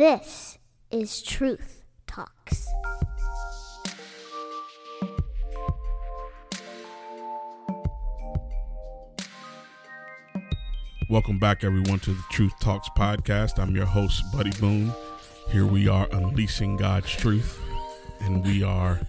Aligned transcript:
This 0.00 0.56
is 0.90 1.22
Truth 1.22 1.84
Talks. 2.06 2.66
Welcome 11.10 11.38
back, 11.38 11.64
everyone, 11.64 11.98
to 11.98 12.12
the 12.12 12.24
Truth 12.30 12.54
Talks 12.62 12.88
podcast. 12.96 13.58
I'm 13.58 13.76
your 13.76 13.84
host, 13.84 14.24
Buddy 14.32 14.52
Boone. 14.58 14.90
Here 15.50 15.66
we 15.66 15.86
are 15.86 16.08
unleashing 16.12 16.78
God's 16.78 17.10
truth, 17.10 17.60
and 18.20 18.42
we 18.42 18.62
are 18.62 19.02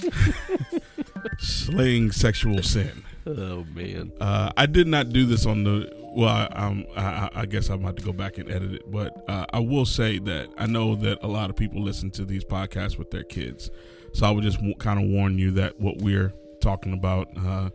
slaying 1.40 2.12
sexual 2.12 2.62
sin. 2.62 3.02
Oh 3.26 3.64
man, 3.74 4.12
Uh, 4.20 4.52
I 4.56 4.66
did 4.66 4.86
not 4.86 5.08
do 5.10 5.24
this 5.26 5.46
on 5.46 5.64
the. 5.64 5.90
Well, 6.16 6.28
I, 6.28 6.44
um, 6.54 6.84
I, 6.96 7.28
I 7.34 7.46
guess 7.46 7.68
I'm 7.70 7.80
about 7.82 7.96
to 7.96 8.04
go 8.04 8.12
back 8.12 8.38
and 8.38 8.50
edit 8.50 8.72
it, 8.74 8.90
but 8.90 9.24
uh, 9.28 9.46
I 9.52 9.58
will 9.60 9.86
say 9.86 10.18
that 10.20 10.48
I 10.58 10.66
know 10.66 10.94
that 10.96 11.18
a 11.22 11.26
lot 11.26 11.50
of 11.50 11.56
people 11.56 11.82
listen 11.82 12.10
to 12.12 12.24
these 12.24 12.44
podcasts 12.44 12.98
with 12.98 13.10
their 13.10 13.24
kids, 13.24 13.70
so 14.12 14.26
I 14.26 14.30
would 14.30 14.44
just 14.44 14.58
w- 14.58 14.76
kind 14.76 15.00
of 15.02 15.08
warn 15.08 15.38
you 15.38 15.50
that 15.52 15.80
what 15.80 15.98
we're 15.98 16.32
talking 16.60 16.92
about 16.92 17.28
uh, 17.36 17.70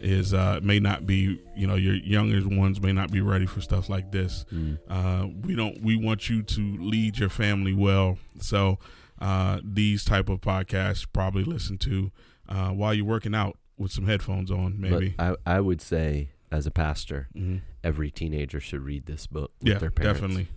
is 0.00 0.32
uh, 0.32 0.60
may 0.62 0.78
not 0.78 1.04
be, 1.06 1.40
you 1.56 1.66
know, 1.66 1.74
your 1.74 1.94
younger 1.94 2.40
ones 2.56 2.80
may 2.80 2.92
not 2.92 3.10
be 3.10 3.20
ready 3.20 3.46
for 3.46 3.60
stuff 3.60 3.88
like 3.88 4.12
this. 4.12 4.44
Uh, 4.88 5.26
we 5.42 5.56
don't. 5.56 5.82
We 5.82 5.96
want 5.96 6.28
you 6.28 6.42
to 6.42 6.76
lead 6.78 7.18
your 7.18 7.28
family 7.30 7.72
well, 7.74 8.18
so 8.38 8.78
uh, 9.20 9.60
these 9.64 10.04
type 10.04 10.28
of 10.28 10.40
podcasts 10.42 11.06
probably 11.12 11.42
listen 11.44 11.76
to 11.78 12.12
uh, 12.48 12.68
while 12.68 12.94
you're 12.94 13.04
working 13.04 13.34
out 13.34 13.56
with 13.80 13.90
some 13.90 14.06
headphones 14.06 14.50
on, 14.50 14.78
maybe. 14.80 15.14
I, 15.18 15.34
I 15.46 15.60
would 15.60 15.80
say, 15.80 16.28
as 16.52 16.66
a 16.66 16.70
pastor, 16.70 17.28
hmm 17.32 17.56
every 17.82 18.10
teenager 18.10 18.60
should 18.60 18.82
read 18.82 19.06
this 19.06 19.26
book 19.26 19.52
with 19.60 19.68
Yeah, 19.72 19.78
their 19.78 19.90
parents. 19.90 20.20
definitely. 20.20 20.48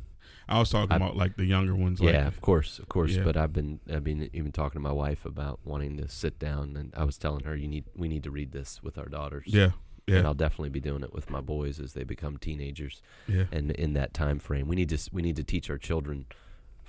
I 0.49 0.59
was 0.59 0.70
talking 0.70 0.91
I- 0.91 0.98
about 0.98 1.16
like 1.16 1.38
the 1.38 1.46
younger 1.46 1.73
ones. 1.73 2.02
Like, 2.02 2.12
yeah, 2.13 2.27
of 2.27 2.41
course, 2.41 2.77
of 2.80 2.90
course. 2.90 3.12
Yeah. 3.12 3.23
But 3.23 3.38
I've 3.38 3.54
been, 3.54 3.80
I've 3.90 4.04
been 4.04 4.30
even 4.34 4.52
talking 4.52 4.73
to 4.82 4.84
my 4.84 4.91
wife 4.91 5.26
about 5.26 5.62
wanting 5.63 5.96
to 5.98 6.10
sit 6.10 6.38
down, 6.38 6.76
and 6.76 6.94
I 6.98 7.05
was 7.05 7.18
telling 7.18 7.46
her, 7.46 7.55
you 7.55 7.70
need, 7.70 7.85
we 7.96 8.10
need 8.10 8.24
to 8.24 8.29
read 8.32 8.51
this 8.51 8.84
with 8.84 8.98
our 8.98 9.05
daughters. 9.05 9.46
yeah, 9.48 9.71
And 10.05 10.18
yeah, 10.18 10.24
I'll 10.26 10.34
definitely 10.34 10.71
be 10.71 10.82
doing 10.82 11.01
it 11.01 11.13
with 11.13 11.29
my 11.29 11.40
boys 11.40 11.79
as 11.79 11.94
they 11.94 12.04
become 12.04 12.35
teenagers, 12.38 13.01
yeah, 13.26 13.46
and 13.54 13.71
in 13.71 13.94
that 13.94 14.13
time 14.13 14.38
frame, 14.38 14.68
we 14.68 14.76
need 14.76 14.90
to, 14.90 14.99
we 15.13 15.21
need 15.21 15.38
to 15.38 15.44
teach 15.46 15.70
our 15.70 15.77
children 15.77 16.26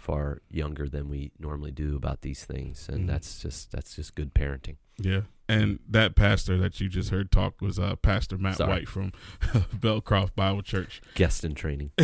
far 0.04 0.42
younger 0.50 0.86
than 0.88 1.08
we 1.08 1.32
normally 1.38 1.70
do 1.72 1.96
about 1.96 2.20
these 2.20 2.44
things, 2.44 2.88
and 2.88 3.04
Mhm. 3.04 3.06
that's 3.08 3.40
just, 3.42 3.72
that's 3.72 3.96
just 3.96 4.14
good 4.14 4.34
parenting. 4.34 4.76
yeah. 4.98 5.22
And 5.48 5.78
that 5.90 6.14
pastor 6.16 6.56
that 6.56 6.80
you 6.80 6.88
just 6.88 7.10
heard 7.10 7.30
talk 7.30 7.60
was 7.60 7.78
uh, 7.78 7.96
Pastor 7.96 8.38
Matt 8.38 8.56
Sorry. 8.56 8.70
White 8.70 8.88
from 8.88 9.12
Belcroft 9.78 10.34
Bible 10.34 10.62
Church. 10.62 11.02
Guest 11.14 11.44
in 11.44 11.54
training. 11.54 11.90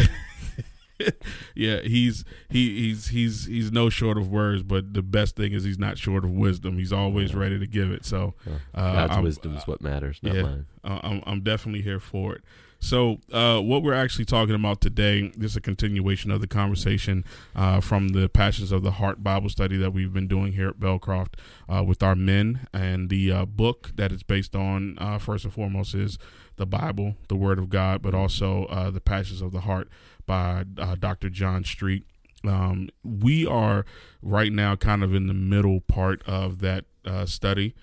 Yeah, 1.55 1.81
he's 1.81 2.27
he 2.51 2.79
he's 2.89 3.07
he's 3.09 3.47
he's 3.47 3.73
no 3.73 3.89
short 3.89 4.19
of 4.19 4.29
words, 4.29 4.63
but 4.63 4.93
the 4.93 5.01
best 5.01 5.35
thing 5.35 5.53
is 5.53 5.65
he's 5.65 5.79
not 5.79 5.97
short 5.97 6.25
of 6.27 6.31
wisdom. 6.31 6.77
He's 6.77 6.93
always 6.93 7.33
Yeah. 7.33 7.39
ready 7.39 7.59
to 7.59 7.67
give 7.67 7.91
it. 7.91 8.05
So 8.05 8.35
uh, 8.75 8.93
God's 8.93 9.13
I'm- 9.15 9.25
wisdom 9.25 9.57
is 9.57 9.67
what 9.67 9.81
matters, 9.81 10.19
not 10.23 10.35
yeah. 10.35 10.43
mine. 10.43 10.67
I'm, 10.85 11.23
I'm 11.27 11.41
definitely 11.41 11.81
here 11.81 12.01
for 12.01 12.35
it. 12.35 12.43
So, 12.83 13.19
uh, 13.31 13.61
what 13.61 13.83
we're 13.83 13.93
actually 13.93 14.25
talking 14.25 14.55
about 14.55 14.81
today 14.81 15.31
is 15.39 15.55
a 15.55 15.61
continuation 15.61 16.31
of 16.31 16.41
the 16.41 16.47
conversation 16.47 17.25
uh, 17.55 17.81
from 17.81 18.09
the 18.09 18.29
Passions 18.31 18.73
of 18.73 18.83
the 18.83 18.93
Heart 18.93 19.23
Bible 19.23 19.51
study 19.51 19.77
that 19.77 19.93
we've 19.93 20.15
been 20.15 20.27
doing 20.27 20.53
here 20.53 20.69
at 20.69 20.81
Belcroft 20.81 21.35
uh, 21.69 21.85
with 21.85 22.03
our 22.03 22.15
men. 22.15 22.67
And 22.73 23.11
the 23.11 23.31
uh, 23.33 23.45
book 23.45 23.93
that 23.97 24.13
it's 24.13 24.23
based 24.23 24.57
on, 24.57 24.97
uh, 24.99 25.19
first 25.19 25.45
and 25.45 25.53
foremost, 25.53 25.95
is 25.95 26.19
the 26.57 26.65
Bible, 26.65 27.17
the 27.29 27.37
Word 27.37 27.59
of 27.59 27.69
God, 27.69 28.01
but 28.01 28.15
also 28.15 28.65
uh, 28.65 28.91
the 28.91 29.01
Passions 29.01 29.43
of 29.43 29.53
the 29.53 29.61
Heart 29.61 29.89
by 30.25 30.65
Dr. 30.99 31.29
John 31.29 31.65
Street. 31.65 32.07
Um, 32.47 32.89
we 33.05 33.47
are 33.47 33.85
right 34.23 34.53
now 34.53 34.75
kind 34.75 35.05
of 35.05 35.15
in 35.15 35.27
the 35.27 35.35
middle 35.35 35.81
part 35.83 36.23
of 36.27 36.61
that 36.61 36.87
study. 37.27 37.75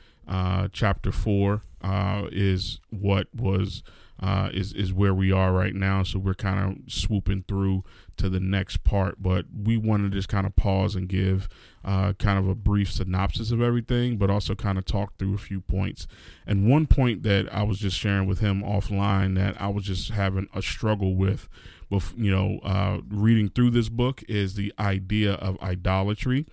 Chapter 0.73 1.11
four 1.11 1.61
uh, 1.81 2.27
is 2.31 2.79
what 2.89 3.27
was 3.33 3.83
uh, 4.19 4.49
is 4.53 4.73
is 4.73 4.93
where 4.93 5.13
we 5.13 5.31
are 5.31 5.51
right 5.51 5.75
now. 5.75 6.03
So 6.03 6.19
we're 6.19 6.33
kind 6.33 6.59
of 6.59 6.91
swooping 6.91 7.45
through 7.47 7.83
to 8.17 8.29
the 8.29 8.39
next 8.39 8.83
part, 8.83 9.21
but 9.21 9.45
we 9.63 9.77
want 9.77 10.03
to 10.03 10.09
just 10.09 10.27
kind 10.27 10.47
of 10.47 10.55
pause 10.55 10.95
and 10.95 11.07
give 11.07 11.47
uh, 11.85 12.13
kind 12.13 12.39
of 12.39 12.47
a 12.47 12.55
brief 12.55 12.91
synopsis 12.91 13.51
of 13.51 13.61
everything, 13.61 14.17
but 14.17 14.29
also 14.29 14.55
kind 14.55 14.77
of 14.77 14.85
talk 14.85 15.17
through 15.17 15.35
a 15.35 15.37
few 15.37 15.61
points. 15.61 16.07
And 16.45 16.69
one 16.69 16.87
point 16.87 17.23
that 17.23 17.47
I 17.53 17.63
was 17.63 17.77
just 17.79 17.97
sharing 17.97 18.27
with 18.27 18.39
him 18.39 18.63
offline 18.63 19.35
that 19.35 19.59
I 19.61 19.67
was 19.67 19.85
just 19.85 20.09
having 20.09 20.47
a 20.53 20.61
struggle 20.61 21.15
with, 21.15 21.47
with 21.89 22.13
you 22.17 22.31
know, 22.31 22.59
uh, 22.63 23.01
reading 23.09 23.49
through 23.49 23.69
this 23.69 23.89
book 23.89 24.23
is 24.27 24.55
the 24.55 24.73
idea 24.79 25.33
of 25.33 25.61
idolatry, 25.61 26.47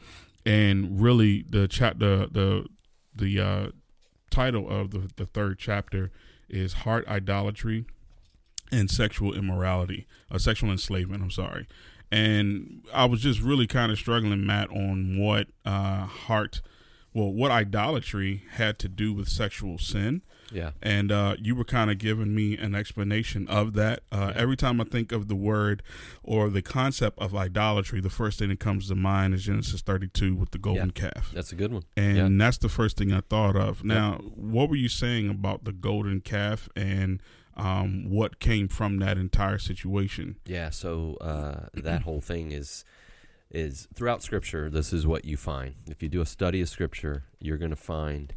and 0.44 1.00
really 1.00 1.44
the 1.48 1.66
chat 1.66 1.98
the 1.98 2.28
the 2.30 2.66
the 3.16 3.40
uh, 3.40 3.66
title 4.30 4.68
of 4.68 4.90
the, 4.90 5.08
the 5.16 5.26
third 5.26 5.58
chapter 5.58 6.10
is 6.54 6.72
heart 6.72 7.06
idolatry 7.08 7.84
and 8.70 8.90
sexual 8.90 9.34
immorality 9.34 10.06
uh, 10.30 10.38
sexual 10.38 10.70
enslavement 10.70 11.22
i'm 11.22 11.30
sorry. 11.30 11.66
And 12.12 12.84
i 12.92 13.04
was 13.04 13.20
just 13.20 13.40
really 13.40 13.66
kind 13.66 13.90
of 13.90 13.98
struggling 13.98 14.46
matt 14.46 14.70
on 14.70 15.18
what 15.18 15.48
uh, 15.64 16.06
heart 16.06 16.62
well 17.12 17.32
what 17.32 17.50
idolatry 17.50 18.44
had 18.52 18.78
to 18.80 18.88
do 18.88 19.12
with 19.12 19.28
sexual 19.28 19.78
sin 19.78 20.22
Yeah. 20.52 20.70
and 20.82 21.10
uh, 21.10 21.36
you 21.38 21.54
were 21.54 21.64
kind 21.64 21.90
of 21.90 21.98
giving 21.98 22.34
me 22.34 22.56
an 22.56 22.74
explanation 22.74 23.48
of 23.48 23.72
that. 23.74 24.00
Uh, 24.12 24.32
every 24.36 24.56
time 24.56 24.80
I 24.80 24.84
think 24.84 25.10
of 25.12 25.28
the 25.28 25.34
word 25.34 25.82
or 26.22 26.48
the 26.50 26.62
concept 26.62 27.18
of 27.18 27.34
idolatry, 27.34 28.00
the 28.00 28.10
first 28.10 28.38
thing 28.38 28.50
that 28.50 28.60
comes 28.60 28.88
to 28.88 28.94
mind 28.94 29.34
is 29.34 29.44
Genesis 29.44 29.80
32 29.82 30.34
with 30.34 30.50
the 30.52 30.58
golden 30.58 30.90
calf. 30.90 31.30
That's 31.34 31.52
a 31.52 31.56
good 31.56 31.72
one. 31.72 31.82
And 31.96 32.16
Yeah. 32.16 32.28
that's 32.46 32.58
the 32.58 32.68
first 32.68 32.96
thing 32.96 33.12
I 33.12 33.20
thought 33.20 33.56
of. 33.56 33.82
Now, 33.84 34.18
what 34.34 34.68
were 34.68 34.76
you 34.76 34.88
saying 34.88 35.28
about 35.28 35.64
the 35.64 35.72
golden 35.72 36.20
calf 36.20 36.68
and 36.76 37.20
um, 37.56 38.10
what 38.10 38.40
came 38.40 38.68
from 38.68 38.98
that 38.98 39.16
entire 39.16 39.58
situation? 39.58 40.36
Yeah, 40.44 40.70
so 40.70 41.16
uh, 41.20 41.68
that 41.74 42.02
whole 42.02 42.20
thing 42.20 42.52
is 42.52 42.84
is 43.50 43.86
throughout 43.94 44.20
Scripture. 44.22 44.68
This 44.68 44.92
is 44.92 45.06
what 45.06 45.24
you 45.24 45.36
find. 45.36 45.74
If 45.86 46.02
you 46.02 46.08
do 46.08 46.20
a 46.20 46.26
study 46.26 46.60
of 46.60 46.68
Scripture, 46.68 47.22
you're 47.38 47.58
going 47.58 47.70
to 47.70 47.76
find 47.76 48.34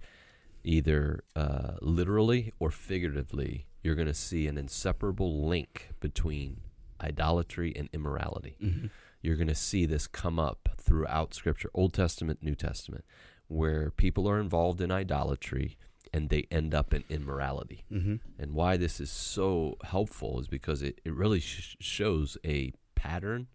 either 0.68 1.24
uh, 1.36 1.76
literally 1.82 2.52
or 2.60 2.70
figuratively, 2.72 3.68
you're 3.82 3.96
going 3.96 4.08
to 4.08 4.14
see 4.14 4.48
an 4.48 4.58
inseparable 4.58 5.48
link 5.48 5.90
between 6.02 6.62
idolatry 7.02 7.74
and 7.76 7.90
immorality. 7.94 8.58
Mm-hmm. 8.62 8.88
You're 9.22 9.38
going 9.38 9.48
to 9.48 9.56
see 9.56 9.86
this 9.86 10.08
come 10.08 10.38
up 10.40 10.70
throughout 10.78 11.34
Scripture, 11.34 11.70
Old 11.74 11.94
Testament, 11.94 12.44
New 12.44 12.56
Testament, 12.56 13.06
where 13.48 13.92
people 13.92 14.28
are 14.30 14.40
involved 14.40 14.82
in 14.82 14.92
idolatry 14.92 15.78
and 16.14 16.30
they 16.30 16.48
end 16.52 16.74
up 16.76 16.94
in 16.94 17.04
immorality. 17.10 17.84
Mm-hmm. 17.92 18.16
And 18.38 18.54
why 18.54 18.78
this 18.78 19.00
is 19.00 19.10
so 19.12 19.78
helpful 19.84 20.40
is 20.40 20.48
because 20.48 20.82
it, 20.82 21.00
it 21.06 21.14
really 21.14 21.40
sh- 21.40 21.78
shows 21.80 22.38
a 22.46 22.74
pattern, 22.96 23.48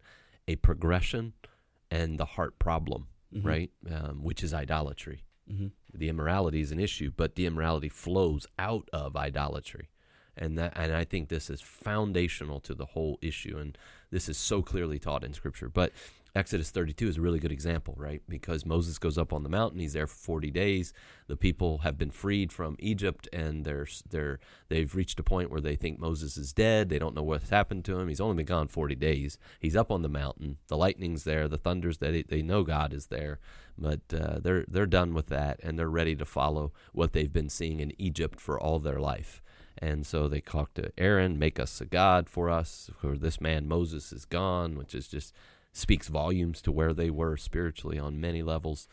a 0.48 0.56
progression, 0.56 1.34
and 1.90 2.18
the 2.18 2.24
heart 2.24 2.58
problem, 2.58 3.08
Mhm. 3.34 3.44
right? 3.44 3.70
Um, 3.90 4.22
which 4.22 4.42
is 4.42 4.52
idolatry. 4.54 5.24
Mm-hmm. 5.50 5.68
The 5.94 6.08
immorality 6.08 6.60
is 6.60 6.72
an 6.72 6.80
issue, 6.80 7.12
but 7.16 7.34
the 7.34 7.46
immorality 7.46 7.88
flows 7.88 8.46
out 8.58 8.88
of 8.92 9.16
idolatry. 9.16 9.90
And 10.36 10.58
that, 10.58 10.72
and 10.76 10.94
I 10.94 11.04
think 11.04 11.28
this 11.28 11.50
is 11.50 11.60
foundational 11.60 12.60
to 12.60 12.74
the 12.74 12.86
whole 12.86 13.18
issue, 13.20 13.58
and 13.58 13.76
this 14.10 14.28
is 14.28 14.38
so 14.38 14.62
clearly 14.62 14.98
taught 14.98 15.24
in 15.24 15.34
Scripture. 15.34 15.68
But 15.68 15.92
Exodus 16.34 16.70
32 16.70 17.08
is 17.08 17.16
a 17.18 17.20
really 17.20 17.38
good 17.38 17.52
example, 17.52 17.94
right? 17.98 18.22
Because 18.26 18.64
Moses 18.64 18.98
goes 18.98 19.18
up 19.18 19.34
on 19.34 19.42
the 19.42 19.50
mountain, 19.50 19.80
he's 19.80 19.92
there 19.92 20.06
for 20.06 20.16
40 20.16 20.50
days. 20.50 20.94
The 21.26 21.36
people 21.36 21.78
have 21.78 21.98
been 21.98 22.10
freed 22.10 22.52
from 22.52 22.76
Egypt, 22.78 23.28
and 23.32 23.66
they're 23.66 23.86
they're 24.08 24.40
they've 24.68 24.94
reached 24.94 25.20
a 25.20 25.22
point 25.22 25.50
where 25.50 25.60
they 25.60 25.76
think 25.76 25.98
Moses 25.98 26.38
is 26.38 26.54
dead. 26.54 26.88
They 26.88 26.98
don't 26.98 27.14
know 27.14 27.22
what's 27.22 27.50
happened 27.50 27.84
to 27.86 27.98
him. 27.98 28.08
He's 28.08 28.20
only 28.20 28.36
been 28.36 28.46
gone 28.46 28.68
40 28.68 28.94
days. 28.94 29.38
He's 29.60 29.76
up 29.76 29.90
on 29.90 30.00
the 30.00 30.08
mountain. 30.08 30.56
The 30.68 30.76
lightning's 30.78 31.24
there. 31.24 31.48
The 31.48 31.58
thunder's. 31.58 31.98
They, 31.98 32.22
they 32.22 32.40
know 32.40 32.62
God 32.62 32.94
is 32.94 33.06
there, 33.08 33.38
but 33.76 34.00
uh, 34.14 34.38
they're 34.40 34.64
they're 34.66 34.86
done 34.86 35.12
with 35.12 35.26
that, 35.26 35.60
and 35.62 35.78
they're 35.78 35.88
ready 35.88 36.16
to 36.16 36.24
follow 36.24 36.72
what 36.92 37.12
they've 37.12 37.32
been 37.32 37.50
seeing 37.50 37.80
in 37.80 37.92
Egypt 38.00 38.40
for 38.40 38.58
all 38.58 38.78
their 38.78 39.00
life. 39.00 39.42
And 39.82 40.06
so 40.06 40.28
they 40.28 40.40
talk 40.40 40.74
to 40.74 40.92
Aaron, 40.96 41.40
make 41.40 41.58
us 41.58 41.80
a 41.80 41.84
god 41.84 42.28
for 42.28 42.48
us, 42.48 42.88
for 43.00 43.18
this 43.18 43.40
man 43.40 43.66
Moses 43.66 44.12
is 44.12 44.24
gone, 44.24 44.76
which 44.76 44.94
is 44.94 45.08
just 45.08 45.34
speaks 45.72 46.06
volumes 46.06 46.62
to 46.62 46.70
where 46.70 46.94
they 46.94 47.10
were 47.10 47.36
spiritually 47.36 47.98
on 47.98 48.20
many 48.20 48.44
levels. 48.44 48.86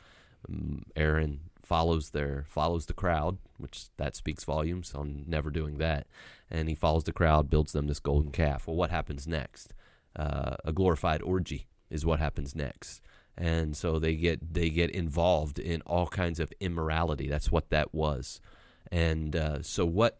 Um, 0.49 0.85
Aaron 0.95 1.41
follows 1.61 2.09
their 2.09 2.47
follows 2.49 2.87
the 2.87 2.95
crowd, 2.95 3.37
which 3.59 3.95
that 3.97 4.15
speaks 4.15 4.43
volumes 4.43 4.95
on 4.95 5.25
never 5.27 5.51
doing 5.51 5.77
that. 5.77 6.07
And 6.49 6.67
he 6.67 6.73
follows 6.73 7.03
the 7.03 7.13
crowd, 7.13 7.51
builds 7.51 7.71
them 7.71 7.85
this 7.85 7.99
golden 7.99 8.31
calf. 8.31 8.65
Well, 8.65 8.75
what 8.75 8.89
happens 8.89 9.27
next? 9.27 9.75
Uh, 10.15 10.55
a 10.65 10.73
glorified 10.73 11.21
orgy 11.21 11.67
is 11.91 12.03
what 12.03 12.19
happens 12.19 12.55
next. 12.55 12.99
And 13.37 13.77
so 13.77 13.99
they 13.99 14.15
get 14.15 14.55
they 14.55 14.71
get 14.71 14.89
involved 14.89 15.59
in 15.59 15.81
all 15.81 16.07
kinds 16.07 16.39
of 16.39 16.51
immorality. 16.59 17.27
That's 17.27 17.51
what 17.51 17.69
that 17.69 17.93
was. 17.93 18.41
And 18.91 19.35
uh, 19.35 19.61
so 19.61 19.85
what 19.85 20.19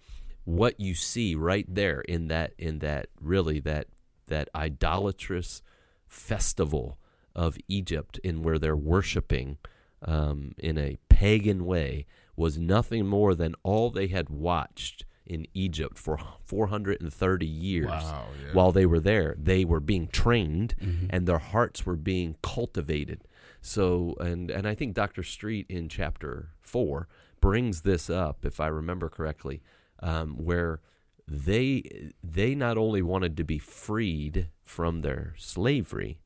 what 0.50 0.80
you 0.80 0.96
see 0.96 1.36
right 1.36 1.66
there 1.68 2.01
in 2.01 2.28
that 2.28 2.54
in 2.57 2.80
that 2.80 3.07
really 3.22 3.60
that 3.60 3.86
that 4.28 4.50
idolatrous 4.56 5.62
festival 6.07 6.98
of 7.36 7.57
Egypt 7.68 8.19
in 8.24 8.42
where 8.42 8.57
they're 8.60 8.75
worshiping 8.75 9.57
um, 10.01 10.54
in 10.57 10.78
a 10.78 10.98
pagan 11.10 11.66
way 11.66 12.06
was 12.36 12.57
nothing 12.57 13.06
more 13.06 13.36
than 13.36 13.54
all 13.63 13.90
they 13.90 14.07
had 14.07 14.30
watched 14.30 15.06
in 15.25 15.46
Egypt 15.54 15.98
for 16.00 16.18
430 16.46 17.46
years 17.46 17.86
Wow. 17.88 18.25
Yeah. 18.44 18.54
while 18.54 18.72
they 18.72 18.86
were 18.88 19.00
there. 19.00 19.36
They 19.38 19.63
were 19.66 19.80
being 19.80 20.07
trained 20.07 20.74
Mhm. 20.81 21.07
and 21.12 21.28
their 21.28 21.38
hearts 21.40 21.86
were 21.86 21.96
being 21.98 22.36
cultivated. 22.42 23.22
So, 23.62 24.16
and 24.19 24.50
and 24.50 24.68
I 24.68 24.74
think 24.74 24.96
Dr. 24.96 25.22
Street 25.22 25.66
in 25.69 25.90
chapter 25.90 26.50
four 26.60 27.07
brings 27.42 27.81
this 27.81 28.10
up, 28.10 28.46
if 28.46 28.60
I 28.60 28.68
remember 28.68 29.10
correctly, 29.10 29.62
um, 30.01 30.36
where 30.38 30.80
they 31.28 32.12
they 32.24 32.56
not 32.56 32.78
only 32.78 33.01
wanted 33.01 33.38
to 33.38 33.44
be 33.44 33.60
freed 33.60 34.50
from 34.63 35.00
their 35.00 35.34
slavery, 35.38 36.19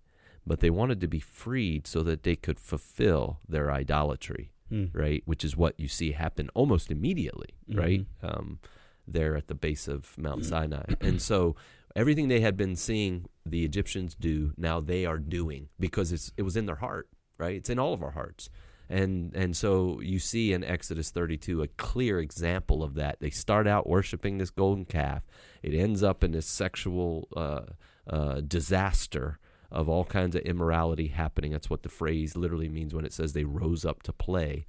but 0.46 0.60
they 0.60 0.70
wanted 0.70 1.02
to 1.02 1.08
be 1.08 1.20
freed 1.20 1.88
so 1.88 2.04
that 2.04 2.24
they 2.24 2.36
could 2.36 2.60
fulfill 2.60 3.40
their 3.48 3.72
idolatry 3.72 4.50
Hmm. 4.70 4.86
right? 4.94 5.22
Which 5.26 5.44
is 5.44 5.58
what 5.58 5.78
you 5.80 5.88
see 5.90 6.14
happen 6.14 6.50
almost 6.56 6.90
immediately, 6.90 7.50
Mhm. 7.70 7.78
right? 7.78 8.06
Um, 8.24 8.60
there 9.06 9.36
at 9.36 9.48
the 9.48 9.54
base 9.56 9.88
of 9.90 10.18
Mount 10.18 10.46
Sinai. 10.46 10.86
and 11.02 11.22
so 11.22 11.56
everything 11.96 12.30
they 12.30 12.40
had 12.40 12.56
been 12.56 12.76
seeing 12.78 13.26
the 13.46 13.66
Egyptians 13.66 14.16
do, 14.16 14.54
now 14.58 14.80
they 14.80 15.06
are 15.06 15.20
doing 15.20 15.68
because 15.80 16.12
it's 16.14 16.32
it 16.38 16.44
was 16.44 16.56
in 16.56 16.66
their 16.66 16.78
heart, 16.78 17.10
right? 17.38 17.56
It's 17.58 17.70
in 17.70 17.78
all 17.78 17.94
of 17.94 18.02
our 18.02 18.12
hearts. 18.12 18.50
And 18.94 19.36
and 19.36 19.58
so 19.58 20.00
you 20.02 20.20
see 20.20 20.54
in 20.54 20.64
Exodus 20.64 21.10
32 21.10 21.64
a 21.64 21.68
clear 21.68 22.20
example 22.20 22.84
of 22.84 22.94
that. 22.94 23.18
They 23.20 23.32
start 23.32 23.68
out 23.68 23.90
worshiping 23.90 24.38
this 24.38 24.52
golden 24.52 24.86
calf. 24.86 25.24
It 25.64 25.74
ends 25.74 26.04
up 26.04 26.24
in 26.24 26.32
this 26.32 26.46
sexual 26.46 27.28
uh, 27.36 27.62
uh, 28.08 28.42
disaster 28.42 29.40
of 29.72 29.90
all 29.90 30.06
kinds 30.06 30.36
of 30.36 30.44
immorality 30.44 31.08
happening. 31.08 31.52
That's 31.52 31.72
what 31.72 31.82
the 31.82 31.90
phrase 31.90 32.38
literally 32.38 32.70
means 32.70 32.94
when 32.94 33.04
it 33.04 33.14
says 33.14 33.34
they 33.34 33.46
rose 33.46 33.84
up 33.84 34.04
to 34.04 34.14
play. 34.14 34.68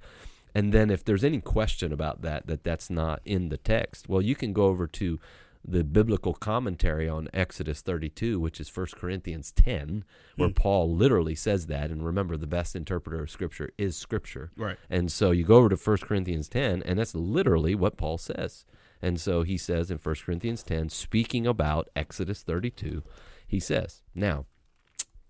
And 0.55 0.73
then 0.73 0.89
if 0.89 1.05
there's 1.05 1.23
any 1.23 1.39
question 1.39 1.93
about 1.93 2.23
that, 2.23 2.47
that 2.47 2.63
that's 2.63 2.89
not 2.89 3.21
in 3.25 3.49
the 3.49 3.57
text, 3.57 4.09
well, 4.09 4.23
you 4.23 4.35
can 4.35 4.53
go 4.53 4.65
over 4.65 4.87
to 4.87 5.19
the 5.67 5.83
biblical 5.83 6.33
commentary 6.33 7.09
on 7.09 7.27
Exodus 7.33 7.81
32, 7.81 8.39
which 8.39 8.59
is 8.59 8.75
1 8.75 8.87
Corinthians 8.95 9.51
10, 9.51 10.03
where 10.35 10.49
Hmm. 10.49 10.53
Paul 10.53 10.95
literally 10.95 11.35
says 11.35 11.67
that. 11.67 11.89
And 11.89 12.05
remember, 12.05 12.37
the 12.37 12.45
best 12.47 12.75
interpreter 12.75 13.23
of 13.23 13.31
Scripture 13.31 13.71
is 13.77 13.97
Scripture. 13.97 14.51
Right. 14.55 14.77
And 14.89 15.11
so 15.11 15.31
you 15.31 15.43
go 15.43 15.55
over 15.55 15.69
to 15.69 15.75
1 15.75 15.97
Corinthians 15.97 16.47
10, 16.49 16.83
and 16.83 16.99
that's 16.99 17.15
literally 17.15 17.73
what 17.73 17.97
Paul 17.97 18.17
says. 18.17 18.65
And 19.01 19.19
so 19.19 19.43
he 19.43 19.57
says 19.57 19.89
in 19.89 19.97
1 19.97 20.15
Corinthians 20.25 20.63
10, 20.63 20.89
speaking 20.89 21.47
about 21.47 21.89
Exodus 21.95 22.43
32, 22.43 23.03
he 23.47 23.59
says, 23.59 24.01
Now, 24.13 24.45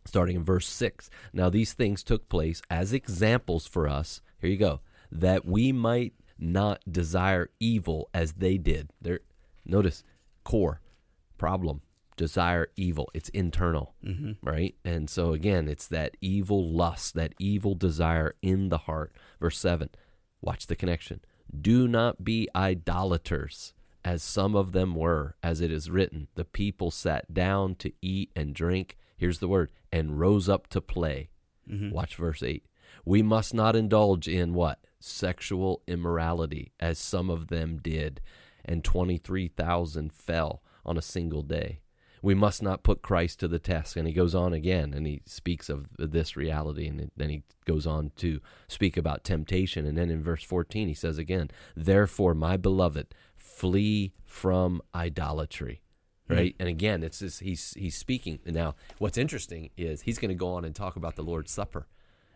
starting 0.05 0.35
in 0.35 0.43
verse 0.43 0.67
6, 0.67 1.09
now 1.33 1.49
these 1.49 1.73
things 1.73 2.03
took 2.03 2.27
place 2.29 2.61
as 2.69 2.93
examples 2.93 3.67
for 3.67 3.87
us. 3.87 4.21
Here 4.39 4.49
you 4.49 4.57
go. 4.57 4.81
That 5.11 5.45
we 5.45 5.71
might 5.71 6.13
not 6.37 6.81
desire 6.91 7.49
evil 7.59 8.09
as 8.13 8.33
they 8.33 8.57
did. 8.57 8.89
There, 9.01 9.21
notice, 9.65 10.03
core, 10.45 10.79
problem, 11.37 11.81
desire 12.15 12.67
evil. 12.77 13.09
It's 13.13 13.27
internal 13.29 13.93
Mm-hmm. 14.05 14.47
right? 14.47 14.75
And 14.85 15.09
so 15.09 15.33
again, 15.33 15.67
it's 15.67 15.87
that 15.87 16.15
evil 16.21 16.71
lust, 16.71 17.13
that 17.15 17.33
evil 17.39 17.75
desire 17.75 18.35
in 18.41 18.69
the 18.69 18.77
heart. 18.79 19.13
Verse 19.41 19.57
7, 19.57 19.89
watch 20.41 20.67
the 20.67 20.75
connection. 20.75 21.19
Do 21.61 21.87
not 21.87 22.23
be 22.23 22.47
idolaters, 22.55 23.73
as 24.03 24.23
some 24.23 24.55
of 24.55 24.71
them 24.71 24.95
were, 24.95 25.35
as 25.43 25.59
it 25.61 25.71
is 25.71 25.89
written. 25.89 26.27
The 26.35 26.45
people 26.45 26.91
sat 26.91 27.33
down 27.33 27.75
to 27.75 27.91
eat 28.01 28.31
and 28.35 28.53
drink. 28.53 28.97
Here's 29.17 29.39
the 29.39 29.47
word, 29.47 29.71
and 29.91 30.19
rose 30.19 30.47
up 30.47 30.67
to 30.67 30.81
play. 30.81 31.29
Mm-hmm. 31.69 31.89
Watch 31.91 32.15
verse 32.15 32.43
8. 32.43 32.65
We 33.03 33.21
must 33.21 33.53
not 33.53 33.75
indulge 33.75 34.27
in 34.27 34.53
what? 34.53 34.79
Sexual 34.99 35.81
immorality, 35.87 36.71
as 36.79 36.97
some 36.97 37.29
of 37.29 37.47
them 37.47 37.79
did, 37.81 38.21
and 38.65 38.83
23,000 38.83 40.13
fell 40.13 40.61
on 40.85 40.97
a 40.97 41.01
single 41.01 41.41
day. 41.41 41.79
We 42.21 42.33
must 42.33 42.63
not 42.63 42.83
put 42.83 43.03
Christ 43.03 43.39
to 43.41 43.47
the 43.47 43.59
test. 43.59 43.95
And 43.95 44.07
he 44.07 44.13
goes 44.13 44.33
on 44.33 44.51
again 44.51 44.93
and 44.93 45.05
he 45.05 45.21
speaks 45.25 45.69
of 45.69 45.87
this 45.97 46.35
reality. 46.35 46.87
And 46.87 47.11
then 47.15 47.29
he 47.29 47.43
goes 47.65 47.85
on 47.85 48.11
to 48.17 48.39
speak 48.67 48.97
about 48.97 49.23
temptation. 49.23 49.85
And 49.85 49.95
then 49.95 50.09
in 50.09 50.23
verse 50.23 50.43
14, 50.43 50.87
he 50.87 50.93
says 50.95 51.19
again, 51.19 51.51
Therefore, 51.75 52.33
my 52.33 52.57
beloved, 52.57 53.13
flee 53.35 54.13
from 54.25 54.81
idolatry 54.93 55.81
right? 56.27 56.55
And 56.59 56.67
again, 56.67 57.03
it's 57.03 57.19
this, 57.19 57.39
he's 57.39 57.73
he's 57.77 57.95
speaking 57.95 58.39
now. 58.45 58.75
What's 58.97 59.17
interesting 59.17 59.69
is 59.77 60.01
he's 60.01 60.17
going 60.17 60.29
to 60.29 60.35
go 60.35 60.53
on 60.53 60.65
and 60.65 60.75
talk 60.75 60.95
about 60.95 61.15
the 61.15 61.23
Lord's 61.23 61.51
Supper 61.51 61.87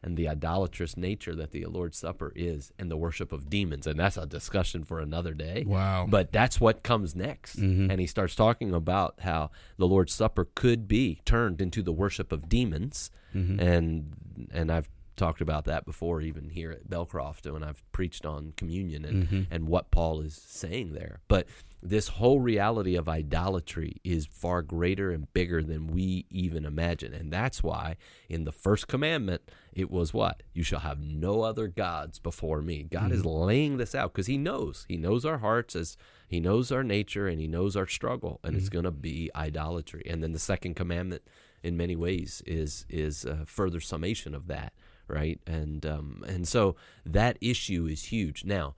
and 0.03 0.15
the 0.17 0.27
idolatrous 0.27 0.95
nature 0.97 1.35
that 1.35 1.51
the 1.51 1.65
Lord's 1.65 1.97
Supper 1.97 2.31
is, 2.35 2.71
and 2.79 2.89
the 2.89 2.97
worship 2.97 3.31
of 3.31 3.49
demons, 3.49 3.85
and 3.87 3.99
that's 3.99 4.17
a 4.17 4.25
discussion 4.25 4.83
for 4.83 4.99
another 4.99 5.33
day. 5.33 5.63
Wow. 5.67 6.07
But 6.09 6.31
that's 6.31 6.59
what 6.61 6.83
comes 6.83 7.15
next, 7.15 7.57
Mhm. 7.59 7.89
and 7.91 7.99
he 7.99 8.07
starts 8.07 8.35
talking 8.35 8.73
about 8.73 9.15
how 9.19 9.51
the 9.77 9.87
Lord's 9.87 10.13
Supper 10.13 10.47
could 10.55 10.87
be 10.87 11.21
turned 11.25 11.61
into 11.61 11.81
the 11.81 11.91
worship 11.93 12.31
of 12.31 12.47
demons, 12.49 13.11
Mhm. 13.35 13.59
and 13.61 14.13
and 14.51 14.71
I've 14.71 14.87
talked 15.19 15.41
about 15.41 15.65
that 15.65 15.85
before, 15.85 16.21
even 16.21 16.49
here 16.49 16.71
at 16.71 16.89
Belcroft 16.89 17.51
when 17.51 17.63
I've 17.63 17.83
preached 17.91 18.25
on 18.25 18.53
communion 18.57 19.05
and 19.05 19.27
Mhm. 19.27 19.47
and 19.51 19.67
what 19.67 19.91
Paul 19.91 20.21
is 20.21 20.33
saying 20.35 20.93
there. 20.93 21.19
But 21.27 21.47
this 21.81 22.07
whole 22.09 22.39
reality 22.41 22.95
of 22.95 23.07
idolatry 23.07 24.01
is 24.03 24.25
far 24.25 24.61
greater 24.61 25.11
and 25.11 25.31
bigger 25.33 25.61
than 25.63 25.87
we 25.87 26.25
even 26.29 26.65
imagine. 26.65 27.13
And 27.13 27.31
that's 27.31 27.61
why 27.63 27.95
in 28.27 28.43
the 28.43 28.51
first 28.51 28.87
commandment, 28.87 29.43
it 29.73 29.89
was 29.89 30.13
what? 30.13 30.43
You 30.53 30.63
shall 30.63 30.79
have 30.81 30.99
no 30.99 31.41
other 31.43 31.67
gods 31.67 32.19
before 32.19 32.61
me. 32.61 32.83
God 32.83 33.11
is 33.11 33.23
laying 33.25 33.77
this 33.77 33.95
out 33.95 34.11
because 34.13 34.27
He 34.27 34.37
knows. 34.37 34.85
He 34.89 34.97
knows 34.97 35.23
our 35.25 35.37
hearts 35.37 35.75
as 35.75 35.95
He 36.27 36.39
knows 36.39 36.71
our 36.71 36.83
nature 36.83 37.27
and 37.27 37.39
He 37.39 37.47
knows 37.47 37.75
our 37.75 37.87
struggle. 37.87 38.39
And 38.43 38.55
it's 38.57 38.69
going 38.69 38.85
to 38.85 38.91
be 38.91 39.29
idolatry. 39.35 40.03
And 40.05 40.21
then 40.23 40.31
the 40.33 40.39
second 40.39 40.75
commandment, 40.75 41.23
in 41.63 41.77
many 41.77 41.95
ways, 41.95 42.41
is 42.45 42.85
is 42.89 43.23
a 43.25 43.45
further 43.45 43.79
summation 43.79 44.33
of 44.35 44.47
that. 44.47 44.73
Right, 45.09 45.39
and 45.47 45.85
um, 45.87 46.23
and 46.27 46.47
so 46.47 46.75
that 47.03 47.37
issue 47.41 47.87
is 47.87 48.05
huge. 48.05 48.45
Now, 48.45 48.75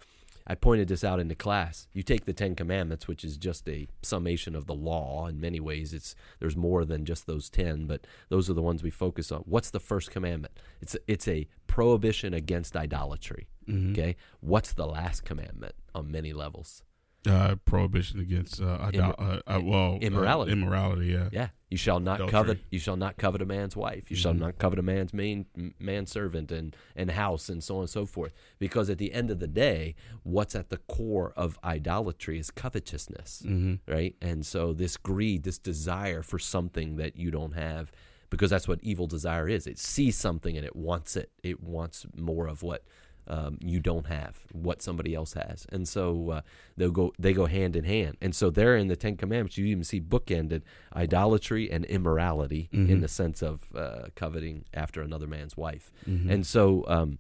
I 0.48 0.56
pointed 0.56 0.88
this 0.88 1.04
out 1.04 1.19
in 1.19 1.28
the 1.28 1.36
class. 1.36 1.89
You 1.94 2.04
take 2.04 2.24
the 2.24 2.31
Ten 2.31 2.56
Commandments, 2.56 3.06
which 3.06 3.25
is 3.25 3.36
just 3.36 3.68
a 3.68 3.88
summation 4.01 4.56
of 4.56 4.66
the 4.66 4.74
law. 4.74 5.28
In 5.28 5.42
many 5.42 5.60
ways, 5.60 5.94
it's 5.94 6.16
there's 6.39 6.56
more 6.56 6.86
than 6.86 7.04
just 7.04 7.28
those 7.28 7.50
ten, 7.50 7.86
but 7.86 8.07
those 8.30 8.50
are 8.50 8.54
the 8.54 8.62
ones 8.62 8.81
we 8.81 8.89
focus 8.89 9.30
on. 9.30 9.42
What's 9.42 9.72
the 9.72 9.80
first 9.81 10.10
commandment? 10.10 10.57
It's 10.81 10.95
it's 11.06 11.28
a 11.28 11.48
prohibition 11.67 12.34
against 12.34 12.77
idolatry. 12.77 13.48
Mhm. 13.67 13.91
Okay, 13.91 14.15
what's 14.39 14.72
the 14.74 14.88
last 14.88 15.25
commandment 15.25 15.75
on 15.94 16.10
many 16.12 16.32
levels? 16.32 16.82
Uh, 17.28 17.56
prohibition 17.66 18.20
against 18.20 18.60
uh, 18.60 18.80
idol- 18.82 19.13
Immor- 19.13 19.42
uh, 19.48 19.51
uh, 19.58 19.62
well, 19.63 19.94
uh, 19.94 19.98
immorality. 20.00 20.51
immorality. 20.54 21.06
Yeah. 21.08 21.30
Yeah, 21.32 21.50
you 21.70 21.78
shall 21.78 22.00
not 22.00 22.16
Adultery. 22.16 22.32
covet. 22.32 22.60
You 22.72 22.80
shall 22.80 22.96
not 22.96 23.18
covet 23.18 23.44
a 23.44 23.46
man's 23.46 23.75
wife. 23.75 24.10
You 24.10 24.18
shall 24.18 24.34
Mhm. 24.34 24.40
not 24.40 24.58
covet 24.58 24.80
a 24.80 24.82
man's 24.82 25.13
main 25.13 25.46
man 25.78 26.08
servant 26.08 26.51
and 26.51 26.75
and 26.96 27.12
house 27.12 27.48
and 27.48 27.63
so 27.63 27.75
on 27.75 27.82
and 27.82 27.90
so 27.92 28.08
forth. 28.08 28.34
Because 28.58 28.90
at 28.90 28.98
the 28.98 29.13
end 29.13 29.30
of 29.30 29.38
the 29.38 29.48
day, 29.48 29.94
what's 30.24 30.56
at 30.56 30.70
the 30.72 30.78
core 30.78 31.32
of 31.38 31.60
idolatry 31.63 32.40
is 32.40 32.50
covetousness, 32.50 33.44
Mm-hmm. 33.46 33.92
right? 33.92 34.16
And 34.20 34.44
so 34.44 34.74
this 34.74 34.98
greed, 34.98 35.44
this 35.44 35.60
desire 35.60 36.24
for 36.24 36.40
something 36.40 36.96
that 36.96 37.18
you 37.18 37.30
don't 37.30 37.54
have, 37.54 37.92
because 38.32 38.50
that's 38.50 38.68
what 38.68 38.80
evil 38.82 39.06
desire 39.06 39.48
is. 39.48 39.68
It 39.68 39.78
sees 39.78 40.18
something 40.18 40.58
and 40.58 40.66
it 40.66 40.75
wants 40.75 41.16
it. 41.16 41.30
It 41.44 41.62
wants 41.62 42.08
more 42.18 42.48
of 42.48 42.63
what. 42.63 42.84
Um, 43.28 43.58
you 43.62 43.80
don't 43.80 44.08
have 44.08 44.40
what 44.51 44.82
somebody 44.82 45.13
else 45.16 45.34
has, 45.34 45.66
and 45.72 45.88
so 45.88 46.30
uh, 46.32 46.42
they'll 46.75 46.92
go. 46.92 47.13
They 47.20 47.34
go 47.34 47.46
hand 47.46 47.75
in 47.75 47.84
hand, 47.86 48.18
and 48.22 48.36
so 48.36 48.50
there 48.50 48.75
in 48.75 48.88
the 48.88 48.96
Ten 48.96 49.16
Commandments, 49.16 49.58
you 49.58 49.66
even 49.68 49.84
see 49.84 50.01
bookended 50.01 50.63
idolatry 50.96 51.72
and 51.72 51.86
immorality 51.86 52.68
in 52.72 52.88
Mhm. 52.88 53.01
the 53.01 53.08
sense 53.08 53.42
of 53.42 53.74
uh, 53.75 54.08
coveting 54.16 54.66
after 54.74 55.01
another 55.01 55.28
man's 55.28 55.56
wife. 55.56 55.92
Mhm. 56.10 56.30
And 56.30 56.46
so, 56.48 56.84
um, 56.88 57.20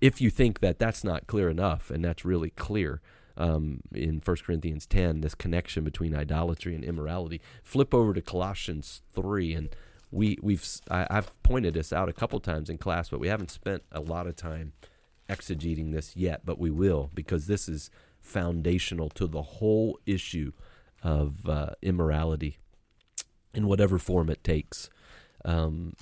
if 0.00 0.20
you 0.20 0.30
think 0.30 0.60
that 0.60 0.78
that's 0.78 1.04
not 1.04 1.26
clear 1.26 1.48
enough, 1.48 1.90
and 1.90 2.04
that's 2.04 2.24
really 2.24 2.50
clear 2.50 3.00
um, 3.36 3.80
in 3.94 4.20
1 4.20 4.36
Corinthians 4.44 4.84
10, 4.86 5.22
this 5.22 5.34
connection 5.34 5.84
between 5.84 6.14
idolatry 6.14 6.74
and 6.74 6.84
immorality, 6.84 7.40
flip 7.62 7.94
over 7.94 8.12
to 8.12 8.20
Colossians 8.20 9.00
3, 9.14 9.54
and 9.54 9.68
we 10.10 10.36
we've 10.42 10.66
I, 10.90 11.06
have 11.10 11.30
pointed 11.42 11.72
this 11.72 11.92
out 11.94 12.10
a 12.10 12.12
couple 12.12 12.38
times 12.40 12.68
in 12.68 12.76
class, 12.76 13.08
but 13.08 13.20
we 13.20 13.28
haven't 13.28 13.50
spent 13.50 13.84
a 13.90 14.00
lot 14.00 14.26
of 14.26 14.36
time 14.36 14.72
exegeting 15.28 15.92
this 15.92 16.16
yet, 16.16 16.42
but 16.44 16.58
we 16.58 16.70
will 16.70 17.10
because 17.14 17.46
this 17.46 17.68
is 17.68 17.90
foundational 18.20 19.08
to 19.10 19.26
the 19.26 19.42
whole 19.42 19.98
issue 20.06 20.52
of 21.02 21.48
uh, 21.48 21.70
immorality 21.82 22.58
in 23.54 23.66
whatever 23.66 23.98
form 23.98 24.30
it 24.30 24.42
takes. 24.44 24.88
Um, 25.44 25.94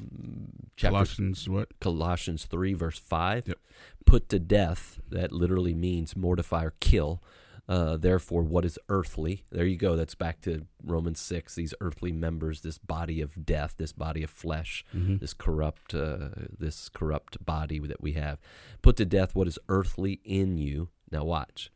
chapter 0.77 0.93
Colossians 0.93 1.49
what? 1.49 1.69
Colossians 1.81 2.45
3, 2.45 2.75
verse 2.75 2.99
5. 2.99 3.49
Yep. 3.49 3.59
Put 4.05 4.29
to 4.29 4.39
death, 4.39 5.01
that 5.09 5.33
literally 5.33 5.75
means 5.75 6.17
mortify 6.17 6.65
or 6.65 6.75
kill, 6.81 7.23
uh, 7.71 7.97
therefore, 7.97 8.43
what 8.43 8.65
is 8.65 8.81
earthly? 8.89 9.45
There 9.53 9.65
you 9.65 9.77
go. 9.77 9.95
That's 9.95 10.17
back 10.17 10.41
to 10.41 10.67
Romans 10.85 11.21
6. 11.21 11.55
These 11.55 11.73
earthly 11.81 12.11
members, 12.11 12.63
this 12.63 12.79
body 12.79 13.21
of 13.21 13.47
death, 13.47 13.77
this 13.77 13.93
body 13.93 14.25
of 14.25 14.31
flesh, 14.31 14.85
this 15.21 15.33
corrupt, 15.33 15.95
uh, 15.95 16.31
this 16.59 16.89
corrupt 16.89 17.45
body 17.47 17.79
that 17.79 18.01
we 18.01 18.15
have. 18.15 18.41
Put 18.83 18.97
to 18.97 19.05
death 19.05 19.37
what 19.37 19.47
is 19.47 19.57
earthly 19.69 20.21
in 20.25 20.59
you. 20.59 20.89
Now, 21.13 21.23
watch 21.23 21.71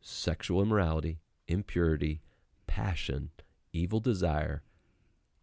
sexual 0.00 0.60
immorality, 0.60 1.20
impurity, 1.46 2.20
passion, 2.66 3.30
evil 3.72 4.00
desire, 4.00 4.64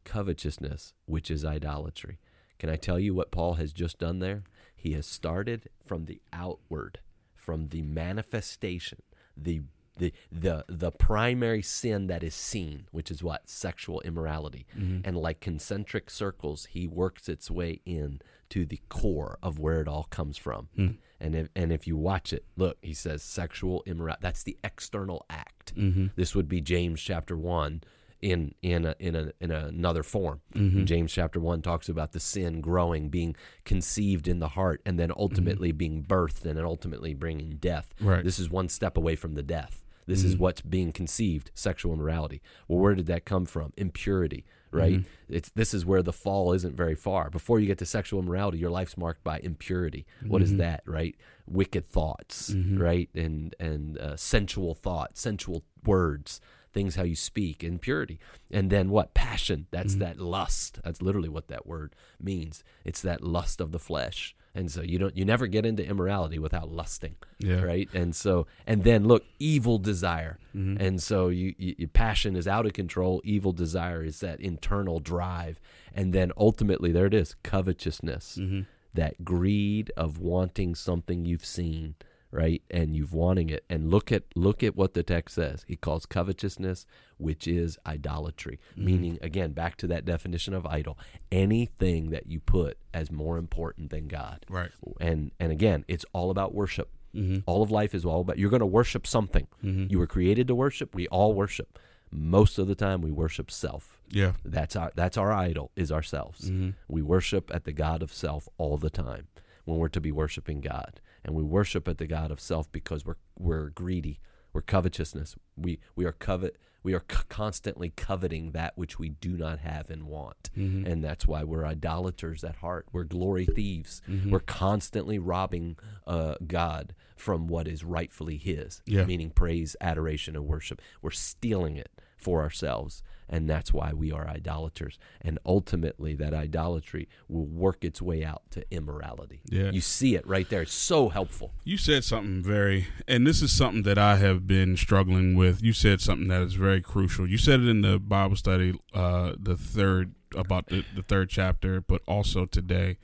covetousness, 0.03 0.91
which 1.05 1.31
is 1.31 1.45
idolatry. 1.45 2.19
Can 2.59 2.69
I 2.69 2.75
tell 2.75 2.99
you 2.99 3.13
what 3.13 3.31
Paul 3.31 3.53
has 3.53 3.71
just 3.71 3.99
done 3.99 4.19
there? 4.19 4.43
He 4.75 4.91
has 4.91 5.05
started 5.07 5.69
from 5.85 6.03
the 6.03 6.21
outward, 6.33 6.99
from 7.33 7.69
the 7.69 7.81
manifestation, 7.81 8.99
the 9.37 9.61
the 9.97 10.13
the 10.31 10.65
the 10.67 10.91
primary 10.91 11.61
sin 11.61 12.07
that 12.07 12.23
is 12.23 12.35
seen, 12.35 12.87
which 12.91 13.09
is 13.09 13.23
what 13.23 13.49
sexual 13.49 14.01
immorality, 14.01 14.65
mm-hmm. 14.77 15.07
and 15.07 15.17
like 15.17 15.39
concentric 15.39 16.09
circles, 16.09 16.65
he 16.65 16.87
works 16.87 17.29
its 17.29 17.49
way 17.49 17.81
in 17.85 18.19
to 18.49 18.65
the 18.65 18.79
core 18.89 19.37
of 19.41 19.59
where 19.59 19.81
it 19.81 19.87
all 19.87 20.03
comes 20.03 20.37
from. 20.37 20.69
Hmm. 20.75 20.87
And 21.19 21.35
if 21.35 21.49
and 21.55 21.71
if 21.71 21.87
you 21.87 21.95
watch 21.95 22.33
it, 22.33 22.45
look, 22.57 22.77
he 22.81 22.93
says 22.93 23.23
sexual 23.23 23.83
immorality. 23.85 24.19
That's 24.21 24.43
the 24.43 24.57
external 24.63 25.25
act. 25.29 25.75
Mm-hmm. 25.75 26.07
This 26.15 26.35
would 26.35 26.49
be 26.49 26.61
James 26.61 27.01
chapter 27.01 27.37
one 27.37 27.81
in 28.21 28.53
in 28.61 28.85
a, 28.85 28.95
in 28.99 29.15
a, 29.15 29.31
in 29.39 29.51
another 29.51 30.03
form. 30.03 30.41
Mm-hmm. 30.53 30.85
James 30.85 31.13
chapter 31.13 31.39
one 31.39 31.61
talks 31.61 31.87
about 31.87 32.11
the 32.11 32.19
sin 32.19 32.59
growing, 32.59 33.09
being 33.09 33.35
conceived 33.63 34.27
in 34.27 34.39
the 34.39 34.49
heart, 34.49 34.81
and 34.85 34.99
then 34.99 35.11
ultimately 35.15 35.71
being 35.71 36.03
birthed, 36.03 36.45
and 36.45 36.57
then 36.57 36.65
ultimately 36.65 37.13
bringing 37.13 37.51
death. 37.57 37.93
Right. 38.01 38.23
This 38.23 38.39
is 38.39 38.49
one 38.49 38.67
step 38.67 38.97
away 38.97 39.15
from 39.15 39.35
the 39.35 39.43
death. 39.43 39.83
This 40.07 40.24
is 40.24 40.33
mm-hmm. 40.33 40.43
what's 40.43 40.62
being 40.62 40.91
conceived, 40.91 41.51
sexual 41.53 41.93
immorality. 41.93 42.41
Well, 42.67 42.79
where 42.79 42.95
did 42.95 43.07
that 43.07 43.25
come 43.25 43.45
from? 43.45 43.74
Impurity, 43.75 44.45
right? 44.71 45.00
Mm-hmm. 45.00 45.33
It's 45.35 45.50
this 45.50 45.74
is 45.74 45.85
where 45.85 46.03
the 46.03 46.13
fall 46.13 46.53
isn't 46.53 46.75
very 46.75 46.95
far. 46.95 47.29
Before 47.29 47.59
you 47.59 47.67
get 47.67 47.79
to 47.79 47.85
sexual 47.85 48.19
immorality, 48.19 48.59
your 48.59 48.69
life's 48.69 48.97
marked 48.97 49.24
by 49.24 49.39
impurity. 49.39 50.05
What 50.27 50.41
is 50.41 50.50
mm-hmm. 50.50 50.59
that, 50.59 50.83
right? 50.85 51.15
Wicked 51.47 51.85
thoughts, 51.85 52.53
right? 52.79 53.09
And 53.15 53.55
and 53.59 53.97
uh, 53.97 54.15
sensual 54.15 54.75
thoughts, 54.75 55.21
sensual 55.21 55.63
words, 55.83 56.39
things 56.71 56.95
how 56.95 57.03
you 57.03 57.15
speak, 57.15 57.63
impurity. 57.63 58.19
And 58.51 58.69
then 58.69 58.89
what? 58.89 59.13
Passion. 59.13 59.65
That's 59.71 59.95
that 59.95 60.19
lust. 60.19 60.79
That's 60.83 61.01
literally 61.01 61.29
what 61.29 61.47
that 61.47 61.65
word 61.65 61.95
means. 62.21 62.63
It's 62.83 63.01
that 63.01 63.24
lust 63.24 63.62
of 63.62 63.71
the 63.71 63.79
flesh. 63.79 64.35
And 64.55 64.71
so 64.71 64.81
you 64.81 64.97
don't 64.97 65.15
you 65.17 65.25
never 65.25 65.47
get 65.47 65.65
into 65.65 65.85
immorality 65.85 66.39
without 66.39 66.71
lusting 66.71 67.15
Yeah. 67.39 67.62
right? 67.62 67.89
And 67.93 68.15
so 68.15 68.47
and 68.65 68.83
then 68.85 69.05
look 69.05 69.24
evil 69.38 69.77
desire. 69.77 70.39
Mm-hmm. 70.55 70.81
And 70.81 71.03
so 71.03 71.27
you, 71.27 71.53
you 71.57 71.75
your 71.77 71.89
passion 71.89 72.35
is 72.38 72.47
out 72.47 72.65
of 72.65 72.71
control. 72.74 73.21
Evil 73.25 73.51
desire 73.51 74.01
is 74.03 74.21
that 74.21 74.39
internal 74.39 75.00
drive. 75.01 75.59
And 75.93 76.13
then 76.13 76.31
ultimately 76.38 76.91
there 76.93 77.05
it 77.07 77.13
is 77.13 77.35
covetousness. 77.43 78.38
Mm-hmm. 78.39 78.62
That 78.93 79.25
greed 79.25 79.91
of 79.97 80.19
wanting 80.19 80.74
something 80.75 81.25
you've 81.25 81.45
seen 81.45 81.95
right? 82.35 82.61
And 82.69 82.95
you've 82.95 83.13
wanting 83.13 83.49
it. 83.49 83.63
And 83.69 83.89
look 83.89 84.11
at 84.11 84.23
look 84.35 84.61
at 84.61 84.75
what 84.75 84.93
the 84.93 85.03
text 85.03 85.35
says. 85.35 85.63
He 85.67 85.75
calls 85.75 86.05
covetousness 86.05 86.85
which 87.17 87.47
is 87.47 87.79
idolatry. 87.85 88.59
Mm-hmm. 88.73 88.85
Meaning 88.85 89.19
again 89.21 89.53
back 89.53 89.77
to 89.77 89.87
that 89.87 90.05
definition 90.05 90.53
of 90.53 90.65
idol 90.65 90.97
anything 91.31 92.09
that 92.09 92.27
you 92.27 92.41
put 92.41 92.77
as 92.93 93.09
more 93.09 93.37
important 93.37 93.89
than 93.89 94.07
god. 94.07 94.45
Right. 94.49 94.71
and 94.99 95.31
and 95.39 95.51
again 95.51 95.85
it's 95.87 96.05
all 96.13 96.29
about 96.29 96.53
worship. 96.53 96.89
Mm-hmm. 97.15 97.39
All 97.45 97.63
of 97.63 97.71
life 97.71 97.95
is 97.95 98.03
all 98.03 98.19
about 98.19 98.37
you're 98.37 98.49
going 98.49 98.59
to 98.59 98.65
worship 98.65 99.07
something. 99.07 99.47
Mm-hmm. 99.63 99.87
You 99.89 99.99
were 99.99 100.07
created 100.07 100.47
to 100.49 100.55
worship. 100.55 100.93
We 100.93 101.07
all 101.07 101.33
worship. 101.33 101.79
Most 102.11 102.59
of 102.59 102.67
the 102.67 102.75
time 102.75 103.01
we 103.01 103.11
worship 103.11 103.49
self. 103.49 103.99
Yeah. 104.09 104.33
that's 104.43 104.75
our 104.75 104.91
that's 104.95 105.17
our 105.17 105.31
idol 105.31 105.71
is 105.75 105.91
ourselves. 105.91 106.51
We 106.87 107.01
worship 107.01 107.49
at 107.53 107.63
the 107.63 107.71
god 107.71 108.03
of 108.03 108.13
self 108.13 108.49
all 108.57 108.77
the 108.77 108.89
time 108.89 109.27
when 109.63 109.77
we're 109.77 109.89
to 109.89 110.01
be 110.01 110.11
worshiping 110.11 110.61
god 110.61 110.99
and 111.25 111.36
we 111.36 111.44
worship 111.44 111.88
at 111.89 111.98
the 111.98 112.08
god 112.08 112.32
of 112.32 112.39
self 112.39 112.72
because 112.72 113.05
we're 113.05 113.17
we're 113.38 113.70
greedy. 113.72 114.20
We're 114.53 114.62
covetousness. 114.62 115.36
We 115.58 115.79
we 115.98 116.05
are 116.05 116.13
covet 116.13 116.55
we 116.84 116.94
are 116.94 117.03
c- 117.12 117.17
constantly 117.29 117.89
coveting 117.89 118.51
that 118.51 118.77
which 118.77 119.00
we 119.00 119.10
do 119.10 119.36
not 119.36 119.58
have 119.60 119.89
and 119.89 120.03
want. 120.03 120.51
And 120.55 121.03
that's 121.03 121.25
why 121.27 121.44
we're 121.44 121.65
idolaters 121.65 122.44
at 122.44 122.58
heart. 122.58 122.86
We're 122.94 123.03
glory 123.05 123.46
thieves. 123.48 124.01
We're 124.29 124.39
constantly 124.39 125.17
robbing 125.20 125.77
uh, 126.05 126.36
god 126.46 126.94
from 127.17 127.48
what 127.48 127.67
is 127.67 127.84
rightfully 127.84 128.38
his 128.38 128.82
Yeah. 128.86 129.03
meaning 129.05 129.32
praise 129.32 129.75
adoration 129.82 130.36
and 130.36 130.46
worship. 130.46 130.79
We're 131.01 131.10
stealing 131.10 131.75
it 131.75 131.89
for 132.17 132.41
ourselves 132.41 133.01
and 133.29 133.50
that's 133.50 133.74
why 133.74 133.91
we 133.94 134.12
are 134.12 134.27
idolaters 134.27 134.98
and 135.22 135.39
ultimately 135.46 136.13
that 136.15 136.34
idolatry 136.34 137.08
will 137.27 137.46
work 137.46 137.84
its 137.84 138.01
way 138.01 138.24
out 138.24 138.44
to 138.51 138.63
immorality 138.72 139.41
Yeah. 139.50 139.72
you 139.72 139.82
see 139.82 140.15
it 140.15 140.25
right 140.27 140.48
there 140.50 140.62
it's 140.63 140.74
so 140.74 141.10
helpful 141.10 141.53
You 141.63 141.77
said 141.77 142.03
something 142.03 142.44
very, 142.44 142.88
and 143.08 143.25
this 143.25 143.41
is 143.41 143.51
something 143.51 143.84
that 143.84 143.98
I 143.98 144.17
have 144.17 144.46
been 144.48 144.77
struggling 144.77 145.36
with. 145.36 145.62
You 145.63 145.74
said 145.74 146.00
something 146.01 146.27
that 146.27 146.41
is 146.44 146.53
very 146.53 146.79
crucial. 146.82 147.27
You 147.27 147.38
said 147.38 147.60
it 147.62 147.67
in 147.67 147.82
the 147.82 147.98
Bible 148.00 148.36
study, 148.36 148.74
uh, 148.94 149.34
the 149.39 149.58
third 149.58 150.13
about 150.36 150.67
the, 150.67 150.84
the 150.96 151.01
third 151.01 151.29
chapter, 151.29 151.82
but 151.82 152.01
also 152.08 152.46
today. 152.46 152.98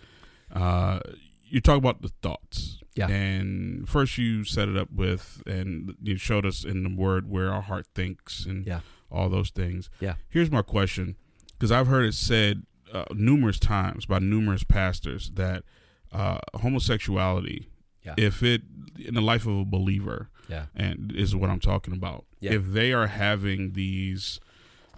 Uh, 0.54 1.00
you 1.46 1.60
talk 1.62 1.78
about 1.78 2.02
the 2.02 2.10
thoughts. 2.22 2.78
Yeah. 2.96 3.08
And 3.08 3.88
first 3.90 4.18
you 4.18 4.44
set 4.44 4.68
it 4.70 4.78
up 4.78 4.92
with, 4.92 5.42
and 5.48 5.96
you 6.02 6.18
showed 6.18 6.46
us 6.46 6.64
in 6.64 6.84
the 6.84 6.94
word 6.96 7.30
where 7.30 7.52
our 7.52 7.62
heart 7.64 7.88
thinks 7.96 8.46
and 8.46 8.66
Yeah. 8.68 8.82
All 9.12 9.30
those 9.30 9.50
things. 9.50 9.90
Yeah. 10.00 10.16
Here's 10.30 10.50
my 10.52 10.62
question, 10.62 11.16
because 11.54 11.72
I've 11.72 11.88
heard 11.88 12.06
it 12.06 12.14
said 12.14 12.64
uh, 12.94 13.06
numerous 13.14 13.60
times 13.60 14.06
by 14.06 14.20
numerous 14.20 14.64
pastors 14.64 15.32
that 15.36 15.64
uh, 16.12 16.40
homosexuality, 16.56 17.70
Yeah. 18.04 18.16
if 18.18 18.44
it 18.44 18.62
in 18.98 19.14
the 19.14 19.22
life 19.22 19.46
of 19.46 19.58
a 19.58 19.66
believer, 19.66 20.30
yeah 20.50 20.66
and 20.76 21.12
is 21.16 21.34
what 21.36 21.50
I'm 21.50 21.60
talking 21.60 21.94
about. 21.94 22.26
Yeah. 22.42 22.54
If 22.54 22.68
they 22.74 22.92
are 22.94 23.08
having 23.08 23.74
these, 23.74 24.40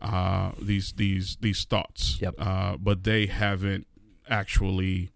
uh, 0.02 0.52
these 0.60 0.94
these 0.94 1.38
these 1.42 1.66
thoughts, 1.66 2.18
Yep. 2.22 2.36
uh, 2.40 2.78
but 2.78 3.04
they 3.04 3.28
haven't 3.28 3.86
actually, 4.30 5.12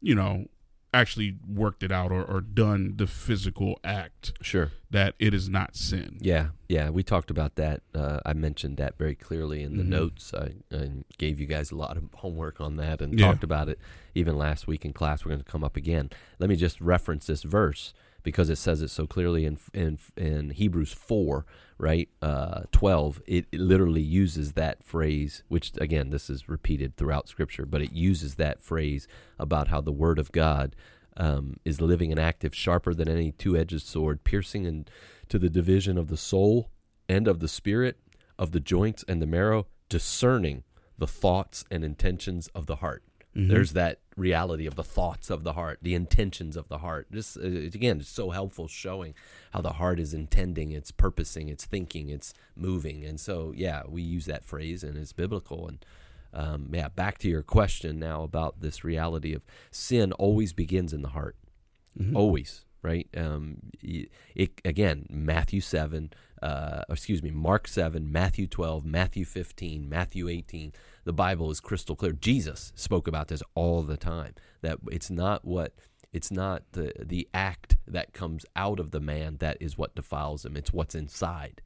you 0.00 0.14
know, 0.14 0.46
actually 0.94 1.36
worked 1.46 1.82
it 1.82 1.92
out 1.92 2.10
or, 2.10 2.24
or 2.24 2.40
done 2.40 2.94
the 2.96 3.06
physical 3.06 3.78
act, 3.84 4.32
sure 4.40 4.70
that 4.90 5.14
it 5.18 5.34
is 5.34 5.48
not 5.48 5.76
sin. 5.76 6.16
Yeah, 6.20 6.48
yeah, 6.68 6.88
we 6.90 7.02
talked 7.02 7.30
about 7.30 7.56
that. 7.56 7.82
Uh, 7.94 8.20
I 8.24 8.32
mentioned 8.32 8.78
that 8.78 8.96
very 8.96 9.14
clearly 9.14 9.62
in 9.62 9.76
the 9.76 9.82
Mhm. 9.82 9.88
notes. 9.88 10.32
I, 10.32 10.52
I 10.74 10.90
gave 11.18 11.38
you 11.40 11.46
guys 11.46 11.70
a 11.70 11.76
lot 11.76 11.96
of 11.98 12.04
homework 12.14 12.60
on 12.60 12.76
that 12.76 13.02
and 13.02 13.18
Yeah. 13.18 13.26
talked 13.26 13.44
about 13.44 13.68
it 13.68 13.78
even 14.14 14.36
last 14.38 14.66
week 14.66 14.84
in 14.86 14.92
class. 14.94 15.24
We're 15.24 15.30
going 15.32 15.44
to 15.44 15.50
come 15.50 15.62
up 15.64 15.76
again. 15.76 16.08
Let 16.38 16.48
me 16.48 16.56
just 16.56 16.80
reference 16.80 17.26
this 17.26 17.42
verse 17.42 17.92
because 18.28 18.50
it 18.50 18.58
says 18.58 18.82
it 18.82 18.90
so 18.90 19.06
clearly 19.06 19.46
in 19.46 19.56
in, 19.72 19.98
in 20.18 20.50
Hebrews 20.50 20.92
four, 20.92 21.46
right, 21.78 22.10
uh, 22.20 22.64
twelve. 22.72 23.22
It, 23.26 23.46
it 23.50 23.60
literally 23.60 24.02
uses 24.02 24.52
that 24.52 24.84
phrase, 24.84 25.42
which 25.48 25.72
again, 25.80 26.10
this 26.10 26.28
is 26.28 26.46
repeated 26.46 26.90
throughout 26.96 27.26
Scripture, 27.28 27.64
but 27.64 27.80
it 27.80 27.92
uses 27.92 28.34
that 28.34 28.60
phrase 28.60 29.08
about 29.38 29.68
how 29.68 29.80
the 29.80 29.98
Word 30.04 30.18
of 30.18 30.30
God 30.30 30.76
um, 31.16 31.56
is 31.64 31.80
living 31.80 32.10
and 32.12 32.20
active, 32.20 32.54
sharper 32.54 32.92
than 32.92 33.08
any 33.08 33.32
two-edged 33.32 33.80
sword, 33.80 34.24
piercing 34.24 34.66
into 34.66 35.38
the 35.38 35.48
division 35.48 35.96
of 35.96 36.08
the 36.08 36.16
soul 36.18 36.68
and 37.08 37.26
of 37.26 37.40
the 37.40 37.48
spirit, 37.48 37.96
of 38.38 38.52
the 38.52 38.60
joints 38.60 39.06
and 39.08 39.22
the 39.22 39.26
marrow, 39.26 39.66
discerning 39.88 40.64
the 40.98 41.06
thoughts 41.06 41.64
and 41.70 41.82
intentions 41.82 42.48
of 42.54 42.66
the 42.66 42.76
heart. 42.76 43.02
There's 43.34 43.72
that 43.74 44.00
reality 44.16 44.66
of 44.66 44.74
the 44.74 44.82
thoughts 44.82 45.30
of 45.30 45.44
the 45.44 45.52
heart, 45.52 45.78
the 45.82 45.94
intentions 45.94 46.56
of 46.56 46.68
the 46.68 46.78
heart. 46.78 47.06
This 47.10 47.36
uh, 47.36 47.42
again, 47.42 48.00
it's 48.00 48.08
so 48.08 48.30
helpful 48.30 48.68
showing 48.68 49.14
how 49.52 49.60
the 49.60 49.74
heart 49.74 50.00
is 50.00 50.12
intending, 50.12 50.72
it's 50.72 50.90
purposing, 50.90 51.48
it's 51.48 51.64
thinking, 51.64 52.08
it's 52.08 52.34
moving. 52.56 53.04
And 53.04 53.20
so, 53.20 53.52
yeah, 53.54 53.82
we 53.88 54.02
use 54.02 54.26
that 54.26 54.44
phrase 54.44 54.82
and 54.82 54.96
it's 54.96 55.12
biblical. 55.12 55.68
And 55.68 55.84
um, 56.32 56.68
yeah, 56.72 56.88
back 56.88 57.18
to 57.18 57.28
your 57.28 57.42
question 57.42 57.98
now 57.98 58.22
about 58.22 58.60
this 58.60 58.82
reality 58.82 59.34
of 59.34 59.42
sin 59.70 60.12
always 60.12 60.52
begins 60.52 60.92
in 60.92 61.02
the 61.02 61.10
heart 61.10 61.36
always 62.14 62.64
right? 62.82 63.08
Um 63.16 63.70
it 63.82 64.50
again 64.64 65.06
matthew 65.10 65.60
7 65.60 66.12
uh 66.42 66.82
excuse 66.88 67.22
me 67.22 67.30
mark 67.30 67.66
7 67.66 68.10
matthew 68.12 68.46
12 68.46 68.84
matthew 68.84 69.24
15 69.24 69.88
matthew 69.88 70.28
18 70.28 70.72
the 71.04 71.12
bible 71.12 71.50
is 71.50 71.58
crystal 71.60 71.96
clear. 71.96 72.12
Jesus 72.12 72.72
spoke 72.76 73.08
about 73.08 73.28
this 73.28 73.42
all 73.54 73.82
the 73.82 73.96
time 73.96 74.34
that 74.60 74.78
it's 74.90 75.10
not 75.10 75.44
what 75.44 75.72
it's 76.12 76.30
not 76.30 76.62
the 76.72 76.92
the 76.98 77.28
act 77.34 77.76
that 77.86 78.12
comes 78.12 78.44
out 78.56 78.80
of 78.80 78.90
the 78.90 79.00
man 79.00 79.36
that 79.38 79.56
is 79.60 79.78
what 79.78 79.94
defiles 79.94 80.44
him. 80.44 80.56
It's 80.56 80.72
what's 80.72 80.94
inside. 80.94 81.62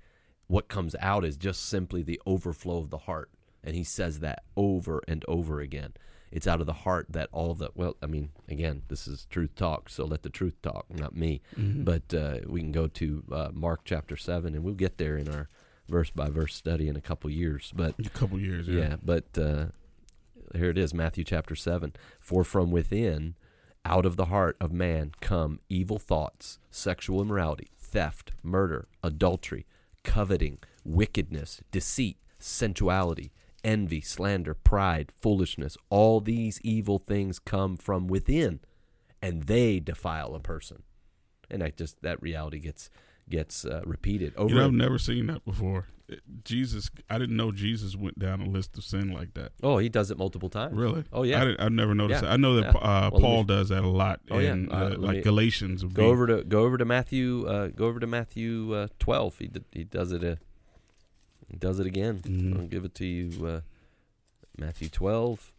What 0.46 0.68
comes 0.68 0.94
out 1.00 1.24
is 1.24 1.36
just 1.36 1.66
simply 1.68 2.02
the 2.02 2.20
overflow 2.26 2.78
of 2.78 2.90
the 2.90 2.98
heart. 2.98 3.30
And 3.64 3.76
he 3.76 3.84
says 3.84 4.20
that 4.20 4.42
over 4.56 5.02
and 5.06 5.24
over 5.28 5.60
again 5.60 5.94
It's 6.32 6.46
out 6.46 6.60
of 6.60 6.66
the 6.66 6.72
heart 6.72 7.06
that 7.10 7.28
all 7.30 7.54
the 7.54 7.70
well, 7.74 7.96
I 8.02 8.06
mean, 8.06 8.30
again, 8.48 8.82
this 8.88 9.06
is 9.06 9.26
truth 9.30 9.54
talk, 9.54 9.88
so 9.90 10.04
let 10.06 10.22
the 10.22 10.30
truth 10.30 10.60
talk, 10.62 10.86
not 10.90 11.14
me. 11.14 11.42
Mhm. 11.58 11.84
But 11.84 12.14
uh, 12.14 12.38
we 12.46 12.60
can 12.60 12.72
go 12.72 12.86
to 12.88 13.22
uh, 13.30 13.48
Mark 13.52 13.82
chapter 13.84 14.16
seven, 14.16 14.54
and 14.54 14.64
we'll 14.64 14.74
get 14.74 14.96
there 14.98 15.16
in 15.18 15.28
our 15.28 15.48
verse 15.88 16.10
by 16.10 16.30
verse 16.30 16.54
study 16.54 16.88
in 16.88 16.96
a 16.96 17.00
couple 17.02 17.28
years. 17.30 17.72
But 17.76 17.94
a 18.04 18.08
couple 18.08 18.40
years. 18.40 18.66
yeah, 18.66 18.80
Yeah. 18.80 18.96
but 19.04 19.36
uh, 19.38 19.66
here 20.54 20.70
it 20.70 20.78
is, 20.78 20.94
Matthew 20.94 21.24
chapter 21.24 21.54
seven. 21.54 21.92
For 22.18 22.44
from 22.44 22.70
within, 22.70 23.34
out 23.84 24.06
of 24.06 24.16
the 24.16 24.26
heart 24.26 24.56
of 24.60 24.72
man, 24.72 25.12
come 25.20 25.60
evil 25.68 25.98
thoughts, 25.98 26.58
sexual 26.70 27.20
immorality, 27.20 27.68
theft, 27.78 28.32
murder, 28.42 28.88
adultery, 29.02 29.66
coveting, 30.02 30.58
wickedness, 30.84 31.60
deceit, 31.70 32.16
sensuality, 32.38 33.32
envy, 33.64 34.00
slander, 34.00 34.54
pride, 34.54 35.12
foolishness. 35.20 35.76
All 35.90 36.20
these 36.20 36.60
evil 36.62 36.98
things 36.98 37.38
come 37.38 37.76
from 37.76 38.06
within, 38.06 38.60
and 39.20 39.44
they 39.44 39.80
defile 39.80 40.34
a 40.34 40.40
person. 40.40 40.82
And 41.50 41.62
I 41.62 41.70
just 41.70 42.02
that 42.02 42.20
reality 42.22 42.58
gets 42.58 42.90
gets 43.28 43.64
uh, 43.64 43.82
repeated 43.84 44.34
over. 44.36 44.50
You 44.52 44.58
know, 44.60 44.64
I've 44.66 44.72
never 44.72 44.98
seen 44.98 45.26
that 45.26 45.44
before. 45.44 45.86
Jesus, 46.44 46.90
I 47.08 47.16
didn't 47.16 47.36
know 47.36 47.52
Jesus 47.52 47.96
went 47.96 48.18
down 48.18 48.42
a 48.42 48.46
list 48.46 48.76
of 48.76 48.84
sin 48.84 49.12
like 49.12 49.32
that. 49.34 49.52
oh, 49.62 49.78
he 49.78 49.88
does 49.88 50.10
it 50.10 50.18
multiple 50.18 50.50
times. 50.50 50.76
Really? 50.76 51.04
Oh, 51.10 51.22
yeah. 51.22 51.42
I 51.58 51.64
I've 51.66 51.72
never 51.72 51.94
noticed 51.94 52.22
Yeah. 52.22 52.28
that. 52.28 52.32
I 52.34 52.36
know 52.36 52.56
that 52.56 52.74
Yeah. 52.74 52.80
uh, 52.80 53.10
Well, 53.12 53.20
Paul 53.22 53.36
me- 53.38 53.44
does 53.44 53.68
that 53.70 53.82
a 53.82 53.88
lot 53.88 54.20
Oh, 54.30 54.38
yeah. 54.38 54.56
Uh, 54.70 54.74
uh, 54.74 54.96
like 54.98 55.16
me- 55.18 55.22
Galatians. 55.22 55.84
Go 55.84 56.06
over 56.08 56.26
to 56.26 56.44
go 56.44 56.62
over 56.64 56.76
to 56.76 56.84
Matthew. 56.84 57.46
Uh, 57.46 57.68
go 57.68 57.86
over 57.86 57.98
to 58.00 58.06
Matthew 58.06 58.74
uh, 58.74 58.88
twelve. 58.98 59.38
He 59.38 59.50
he 59.72 59.84
does 59.84 60.12
it. 60.12 60.38
He 61.52 61.56
does 61.58 61.78
it 61.78 61.86
again. 61.86 62.18
Mhm. 62.20 62.58
I'll 62.58 62.66
give 62.66 62.84
it 62.84 62.94
to 62.96 63.06
you. 63.06 63.46
Uh, 63.46 63.60
Matthew 64.58 64.88
twelve. 64.88 65.52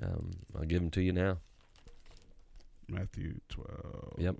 Um, 0.00 0.30
I'll 0.56 0.64
give 0.64 0.80
them 0.80 0.90
to 0.92 1.02
you 1.02 1.12
now. 1.12 1.38
Matthew 2.88 3.40
twelve. 3.48 4.14
Yep. 4.18 4.36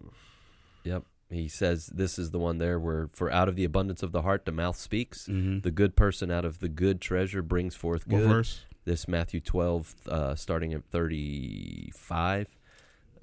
Yep. 0.84 1.04
He 1.30 1.48
says 1.48 1.86
this 1.86 2.18
is 2.18 2.30
the 2.30 2.38
one 2.38 2.58
there 2.58 2.78
where 2.78 3.08
for 3.12 3.30
out 3.32 3.48
of 3.48 3.56
the 3.56 3.64
abundance 3.64 4.02
of 4.02 4.12
the 4.12 4.22
heart 4.22 4.44
the 4.44 4.52
mouth 4.52 4.76
speaks. 4.76 5.26
Mm-hmm. 5.26 5.60
The 5.60 5.70
good 5.70 5.96
person 5.96 6.30
out 6.30 6.44
of 6.44 6.60
the 6.60 6.68
good 6.68 7.00
treasure 7.00 7.42
brings 7.42 7.74
forth 7.74 8.06
what 8.06 8.18
good. 8.20 8.28
verse? 8.28 8.64
This 8.84 9.08
Matthew 9.08 9.40
twelve, 9.40 9.94
uh, 10.06 10.34
starting 10.34 10.74
at 10.74 10.84
thirty 10.84 11.90
five. 11.96 12.48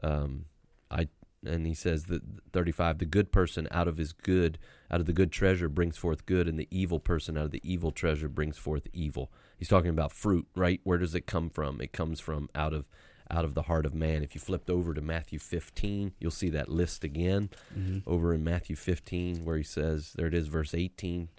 Um, 0.01 0.45
I 0.89 1.07
and 1.45 1.65
he 1.65 1.73
says 1.73 2.05
that 2.05 2.21
thirty 2.51 2.71
five. 2.71 2.97
The 2.99 3.05
good 3.05 3.31
person 3.31 3.67
out 3.71 3.87
of 3.87 3.97
his 3.97 4.13
good, 4.13 4.57
out 4.89 4.99
of 4.99 5.05
the 5.05 5.13
good 5.13 5.31
treasure 5.31 5.69
brings 5.69 5.97
forth 5.97 6.25
good, 6.25 6.47
and 6.47 6.59
the 6.59 6.67
evil 6.71 6.99
person 6.99 7.37
out 7.37 7.45
of 7.45 7.51
the 7.51 7.61
evil 7.63 7.91
treasure 7.91 8.29
brings 8.29 8.57
forth 8.57 8.87
evil. 8.93 9.31
He's 9.57 9.67
talking 9.67 9.89
about 9.89 10.11
fruit, 10.11 10.47
right? 10.55 10.81
Where 10.83 10.97
does 10.97 11.15
it 11.15 11.25
come 11.27 11.49
from? 11.49 11.81
It 11.81 11.91
comes 11.93 12.19
from 12.19 12.49
out 12.55 12.73
of 12.73 12.85
out 13.29 13.45
of 13.45 13.53
the 13.53 13.63
heart 13.63 13.85
of 13.85 13.93
man. 13.93 14.23
If 14.23 14.35
you 14.35 14.41
flipped 14.41 14.69
over 14.69 14.93
to 14.93 15.01
Matthew 15.01 15.39
15, 15.39 16.13
you'll 16.19 16.31
see 16.31 16.49
that 16.49 16.67
list 16.69 17.03
again 17.03 17.49
Mm-hmm. 17.77 17.99
over 18.09 18.33
in 18.33 18.43
Matthew 18.43 18.75
15 18.75 19.45
where 19.45 19.55
he 19.55 19.63
says, 19.63 20.11
there 20.17 20.27
it 20.27 20.33
is, 20.33 20.47
verse 20.47 20.73
18. 20.75 21.29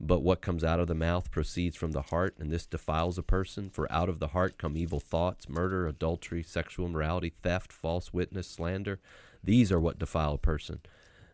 But 0.00 0.22
what 0.22 0.40
comes 0.40 0.64
out 0.64 0.80
of 0.80 0.88
the 0.88 0.94
mouth 0.94 1.30
proceeds 1.30 1.76
from 1.76 1.92
the 1.92 2.02
heart, 2.02 2.34
and 2.38 2.50
this 2.50 2.66
defiles 2.66 3.18
a 3.18 3.22
person. 3.22 3.68
For 3.70 3.90
out 3.92 4.08
of 4.08 4.18
the 4.18 4.28
heart 4.28 4.56
come 4.58 4.76
evil 4.76 4.98
thoughts, 4.98 5.48
murder, 5.48 5.86
adultery, 5.86 6.42
sexual 6.42 6.86
immorality, 6.86 7.28
theft, 7.30 7.70
false 7.72 8.12
witness, 8.14 8.48
slander. 8.48 8.98
These 9.44 9.72
are 9.72 9.80
what 9.80 9.98
defile 9.98 10.34
a 10.34 10.38
person. 10.38 10.80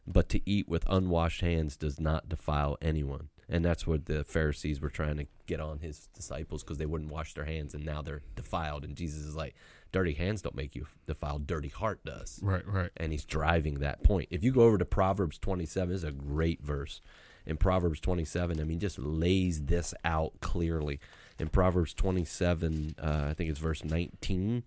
But 0.07 0.29
to 0.31 0.41
eat 0.49 0.69
with 0.69 0.89
unwashed 0.89 1.43
hands 1.43 1.77
does 1.77 2.01
not 2.01 2.29
defile 2.29 2.79
anyone. 2.81 3.29
And 3.51 3.65
that's 3.65 3.87
what 3.87 4.07
the 4.07 4.25
Pharisees 4.25 4.81
were 4.81 4.91
trying 4.91 5.17
to 5.19 5.27
get 5.47 5.61
on 5.61 5.79
his 5.81 6.09
disciples 6.15 6.63
because 6.63 6.77
they 6.79 6.87
wouldn't 6.87 7.11
wash 7.11 7.33
their 7.35 7.45
hands, 7.47 7.73
and 7.75 7.85
now 7.85 8.03
they're 8.03 8.21
defiled. 8.37 8.85
And 8.85 8.95
Jesus 8.97 9.23
is 9.23 9.35
like, 9.37 9.55
dirty 9.91 10.13
hands 10.13 10.43
don't 10.43 10.55
make 10.55 10.75
you 10.75 10.87
defiled, 11.07 11.47
dirty 11.47 11.69
heart 11.69 12.05
does 12.05 12.41
Right, 12.43 12.67
right. 12.67 12.91
and 12.99 13.11
he's 13.11 13.25
driving 13.25 13.77
that 13.81 14.03
point. 14.03 14.29
If 14.31 14.45
you 14.45 14.53
go 14.53 14.63
over 14.63 14.77
to 14.77 14.85
Proverbs 14.85 15.39
27, 15.39 15.89
this 15.91 16.03
is 16.03 16.05
a 16.05 16.13
great 16.13 16.63
verse. 16.63 17.01
In 17.47 17.57
Proverbs 17.57 18.01
27, 18.01 18.61
I 18.61 18.65
mean, 18.65 18.79
just 18.81 18.99
lays 18.99 19.63
this 19.65 19.95
out 20.05 20.33
clearly. 20.41 21.01
In 21.39 21.49
Proverbs 21.49 21.95
27, 21.95 22.97
uh, 23.03 23.27
I 23.31 23.33
think 23.35 23.49
it's 23.49 23.59
verse 23.59 23.83
19, 23.83 24.63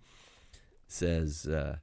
says, 0.88 1.46
uh, 1.46 1.78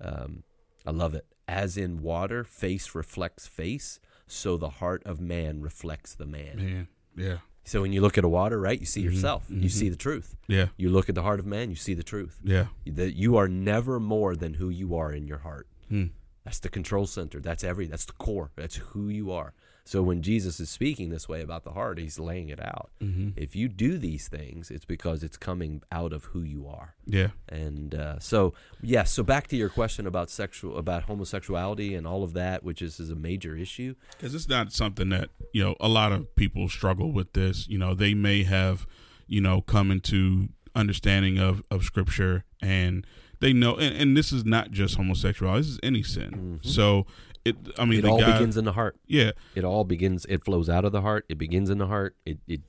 um, 0.00 0.44
I 0.86 0.90
love 0.90 1.14
it. 1.14 1.26
As 1.46 1.76
in 1.76 2.02
water, 2.02 2.44
face 2.44 2.94
reflects 2.94 3.46
face, 3.46 4.00
so 4.26 4.56
the 4.56 4.68
heart 4.70 5.02
of 5.04 5.20
man 5.20 5.60
reflects 5.62 6.14
the 6.14 6.26
man. 6.26 6.56
Man, 6.56 6.88
yeah, 7.16 7.38
So 7.64 7.82
when 7.82 7.92
you 7.92 8.00
look 8.00 8.16
at 8.18 8.24
a 8.24 8.28
water, 8.28 8.58
right, 8.60 8.78
you 8.78 8.86
see 8.86 9.02
Mhm, 9.02 9.04
yourself, 9.12 9.46
you 9.50 9.68
mhm. 9.68 9.70
see 9.70 9.88
the 9.88 9.96
truth. 9.96 10.36
yeah, 10.46 10.68
You 10.76 10.88
look 10.90 11.08
at 11.08 11.14
the 11.14 11.22
heart 11.22 11.40
of 11.40 11.46
man, 11.46 11.70
you 11.70 11.76
see 11.76 11.94
the 11.94 12.02
truth. 12.02 12.38
yeah. 12.44 12.68
That 12.86 13.14
you 13.14 13.36
are 13.36 13.48
never 13.48 13.98
more 14.00 14.36
than 14.36 14.54
who 14.54 14.68
you 14.68 14.94
are 14.96 15.12
in 15.12 15.26
your 15.26 15.38
heart. 15.38 15.66
Hmm. 15.88 16.06
That's 16.44 16.60
the 16.60 16.68
control 16.70 17.06
center. 17.06 17.40
That's 17.40 17.62
every. 17.64 17.86
That's 17.86 18.06
the 18.06 18.12
core. 18.14 18.50
That's 18.56 18.76
who 18.76 19.08
you 19.10 19.30
are. 19.30 19.52
So 19.88 20.02
when 20.02 20.20
Jesus 20.20 20.60
is 20.60 20.68
speaking 20.68 21.08
this 21.08 21.30
way 21.30 21.40
about 21.40 21.64
the 21.64 21.70
heart, 21.70 21.96
he's 21.98 22.18
laying 22.18 22.50
it 22.50 22.60
out. 22.60 22.90
Mm-hmm. 23.00 23.30
If 23.36 23.56
you 23.56 23.68
do 23.68 23.96
these 23.96 24.28
things, 24.28 24.70
it's 24.70 24.84
because 24.84 25.22
it's 25.22 25.38
coming 25.38 25.80
out 25.90 26.12
of 26.12 26.24
who 26.24 26.42
you 26.42 26.68
are. 26.68 26.94
Yeah, 27.06 27.28
And 27.48 27.94
uh, 27.94 28.18
so, 28.18 28.52
yes. 28.82 29.10
so 29.10 29.22
back 29.22 29.46
to 29.46 29.56
your 29.56 29.70
question 29.70 30.06
about 30.06 30.28
sexual, 30.28 30.76
about 30.76 31.04
homosexuality 31.04 31.94
and 31.94 32.06
all 32.06 32.22
of 32.22 32.34
that, 32.34 32.62
which 32.62 32.82
is, 32.82 33.00
is 33.00 33.08
a 33.08 33.14
major 33.16 33.56
issue. 33.56 33.94
because 34.10 34.34
it's 34.34 34.46
not 34.46 34.72
something 34.74 35.08
that 35.08 35.30
you 35.54 35.64
know 35.64 35.74
a 35.80 35.88
lot 35.88 36.12
of 36.12 36.36
people 36.36 36.68
struggle 36.68 37.10
with. 37.10 37.32
This, 37.32 37.66
you 37.66 37.78
know, 37.78 37.94
they 37.94 38.12
may 38.12 38.42
have, 38.42 38.86
you 39.26 39.40
know, 39.40 39.62
come 39.62 39.90
into 39.90 40.48
understanding 40.74 41.38
of 41.38 41.62
of 41.70 41.82
scripture 41.84 42.44
and 42.60 43.06
they 43.40 43.52
know, 43.52 43.76
and, 43.76 43.94
and 43.96 44.16
this 44.16 44.32
is 44.32 44.44
not 44.44 44.70
just 44.72 44.96
homosexuality. 44.96 45.60
This 45.62 45.70
is 45.70 45.80
any 45.82 46.02
sin. 46.02 46.58
Mhm. 46.62 46.66
So 46.66 47.06
it, 47.48 47.56
I 47.78 47.84
mean, 47.84 48.00
it 48.00 48.04
all 48.06 48.20
guy, 48.20 48.32
begins 48.38 48.56
in 48.56 48.64
the 48.64 48.72
heart. 48.72 48.96
yeah, 49.06 49.32
It 49.54 49.64
all 49.64 49.84
begins. 49.84 50.24
It 50.28 50.44
flows 50.44 50.68
out 50.68 50.84
of 50.84 50.92
the 50.92 51.00
heart. 51.02 51.24
It 51.28 51.38
begins 51.38 51.70
in 51.70 51.78
the 51.78 51.86
heart. 51.86 52.16
It, 52.24 52.38
it 52.46 52.60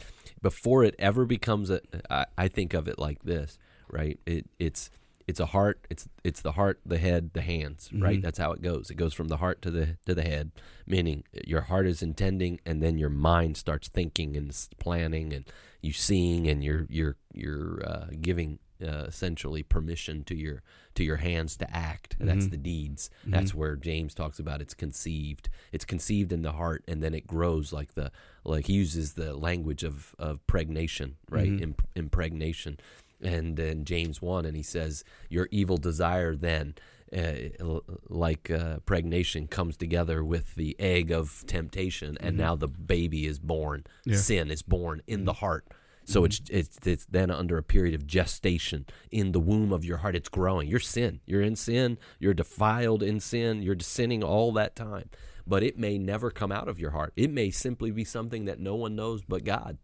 before 0.42 0.84
it 0.84 0.96
ever 1.00 1.26
becomes 1.26 1.70
a. 1.70 1.82
I, 2.10 2.26
I 2.38 2.48
think 2.48 2.74
of 2.74 2.88
it 2.88 2.98
like 3.00 3.24
this, 3.24 3.58
right? 3.90 4.20
It 4.26 4.48
it's 4.60 4.90
it's 5.28 5.40
a 5.40 5.46
heart. 5.48 5.86
It's 5.90 6.08
it's 6.24 6.42
the 6.42 6.54
heart, 6.54 6.80
the 6.86 6.98
head, 6.98 7.32
the 7.34 7.42
hands, 7.42 7.90
right? 7.94 8.20
Mhm. 8.20 8.24
That's 8.24 8.40
how 8.40 8.52
it 8.54 8.62
goes. 8.62 8.90
It 8.90 8.96
goes 8.96 9.14
from 9.14 9.28
the 9.28 9.38
heart 9.38 9.62
to 9.64 9.70
the 9.72 9.98
to 10.08 10.16
the 10.16 10.24
head, 10.24 10.52
meaning 10.88 11.24
your 11.46 11.62
heart 11.62 11.86
is 11.86 12.02
intending, 12.02 12.60
and 12.66 12.82
then 12.82 12.98
your 12.98 13.10
mind 13.12 13.58
starts 13.58 13.90
thinking 13.90 14.36
and 14.36 14.52
planning, 14.80 15.32
and 15.34 15.46
you 15.82 15.94
seeing, 15.94 16.48
and 16.48 16.64
you're 16.64 16.86
you're 16.90 17.18
you're 17.34 17.82
uh, 17.86 18.08
giving. 18.22 18.60
Uh, 18.82 19.04
essentially, 19.08 19.62
permission 19.62 20.24
to 20.24 20.36
your 20.36 20.64
to 20.96 21.04
your 21.04 21.18
hands 21.18 21.58
to 21.58 21.70
act. 21.76 22.16
That's 22.20 22.46
Mhm. 22.46 22.52
the 22.52 22.58
deeds. 22.58 23.10
Mhm. 23.28 23.32
That's 23.32 23.54
where 23.54 23.76
James 23.76 24.14
talks 24.14 24.40
about 24.40 24.62
it's 24.62 24.74
conceived. 24.74 25.50
It's 25.74 25.84
conceived 25.86 26.32
in 26.32 26.44
the 26.44 26.54
heart, 26.54 26.84
and 26.88 27.04
then 27.04 27.14
it 27.14 27.28
grows 27.28 27.74
like 27.74 27.94
the 27.96 28.12
like 28.46 28.68
he 28.68 28.74
uses 28.74 29.14
the 29.14 29.34
language 29.36 29.84
of 29.84 30.16
of 30.18 30.46
pregnation, 30.48 31.18
right? 31.30 31.50
Mhm. 31.52 31.62
Imp- 31.62 31.88
impregnation, 31.96 32.80
and 33.22 33.58
then 33.58 33.84
James 33.84 34.22
one, 34.22 34.46
and 34.46 34.56
he 34.56 34.64
says 34.64 35.04
your 35.30 35.50
evil 35.52 35.78
desire 35.78 36.36
then. 36.36 36.76
Uh, 37.12 37.80
like 38.08 38.52
uh, 38.52 38.78
pregnation 38.86 39.48
comes 39.48 39.76
together 39.76 40.24
with 40.24 40.54
the 40.54 40.76
egg 40.80 41.10
of 41.12 41.44
temptation, 41.48 42.16
and 42.22 42.36
Mhm. 42.36 42.40
now 42.40 42.56
the 42.56 42.68
baby 42.68 43.26
is 43.26 43.40
born. 43.40 43.84
Yeah. 44.06 44.18
Sin 44.18 44.52
is 44.52 44.62
born 44.62 45.02
in 45.08 45.26
the 45.26 45.34
Mhm. 45.34 45.38
heart. 45.38 45.68
So 46.10 46.22
Mhm. 46.22 46.26
it's 46.26 46.42
it's 46.50 46.88
it's 46.88 47.06
then 47.06 47.30
under 47.30 47.58
a 47.58 47.64
period 47.64 47.94
of 47.94 48.08
gestation 48.08 48.86
in 49.12 49.32
the 49.32 49.40
womb 49.40 49.72
of 49.72 49.86
your 49.86 49.98
heart. 49.98 50.16
It's 50.16 50.30
growing. 50.30 50.68
You're 50.68 50.80
sin. 50.80 51.20
You're 51.26 51.44
in 51.44 51.56
sin. 51.56 51.98
You're 52.20 52.34
defiled 52.34 53.04
in 53.04 53.20
sin. 53.20 53.62
You're 53.62 53.80
sinning 53.80 54.24
all 54.24 54.52
that 54.54 54.76
time. 54.76 55.10
But 55.46 55.62
it 55.64 55.78
may 55.78 55.98
never 55.98 56.32
come 56.32 56.52
out 56.52 56.68
of 56.68 56.80
your 56.80 56.92
heart. 56.92 57.14
It 57.16 57.30
may 57.32 57.52
simply 57.52 57.92
be 57.92 58.04
something 58.04 58.46
that 58.46 58.60
no 58.60 58.76
one 58.76 58.96
knows 58.96 59.22
but 59.24 59.44
God. 59.44 59.78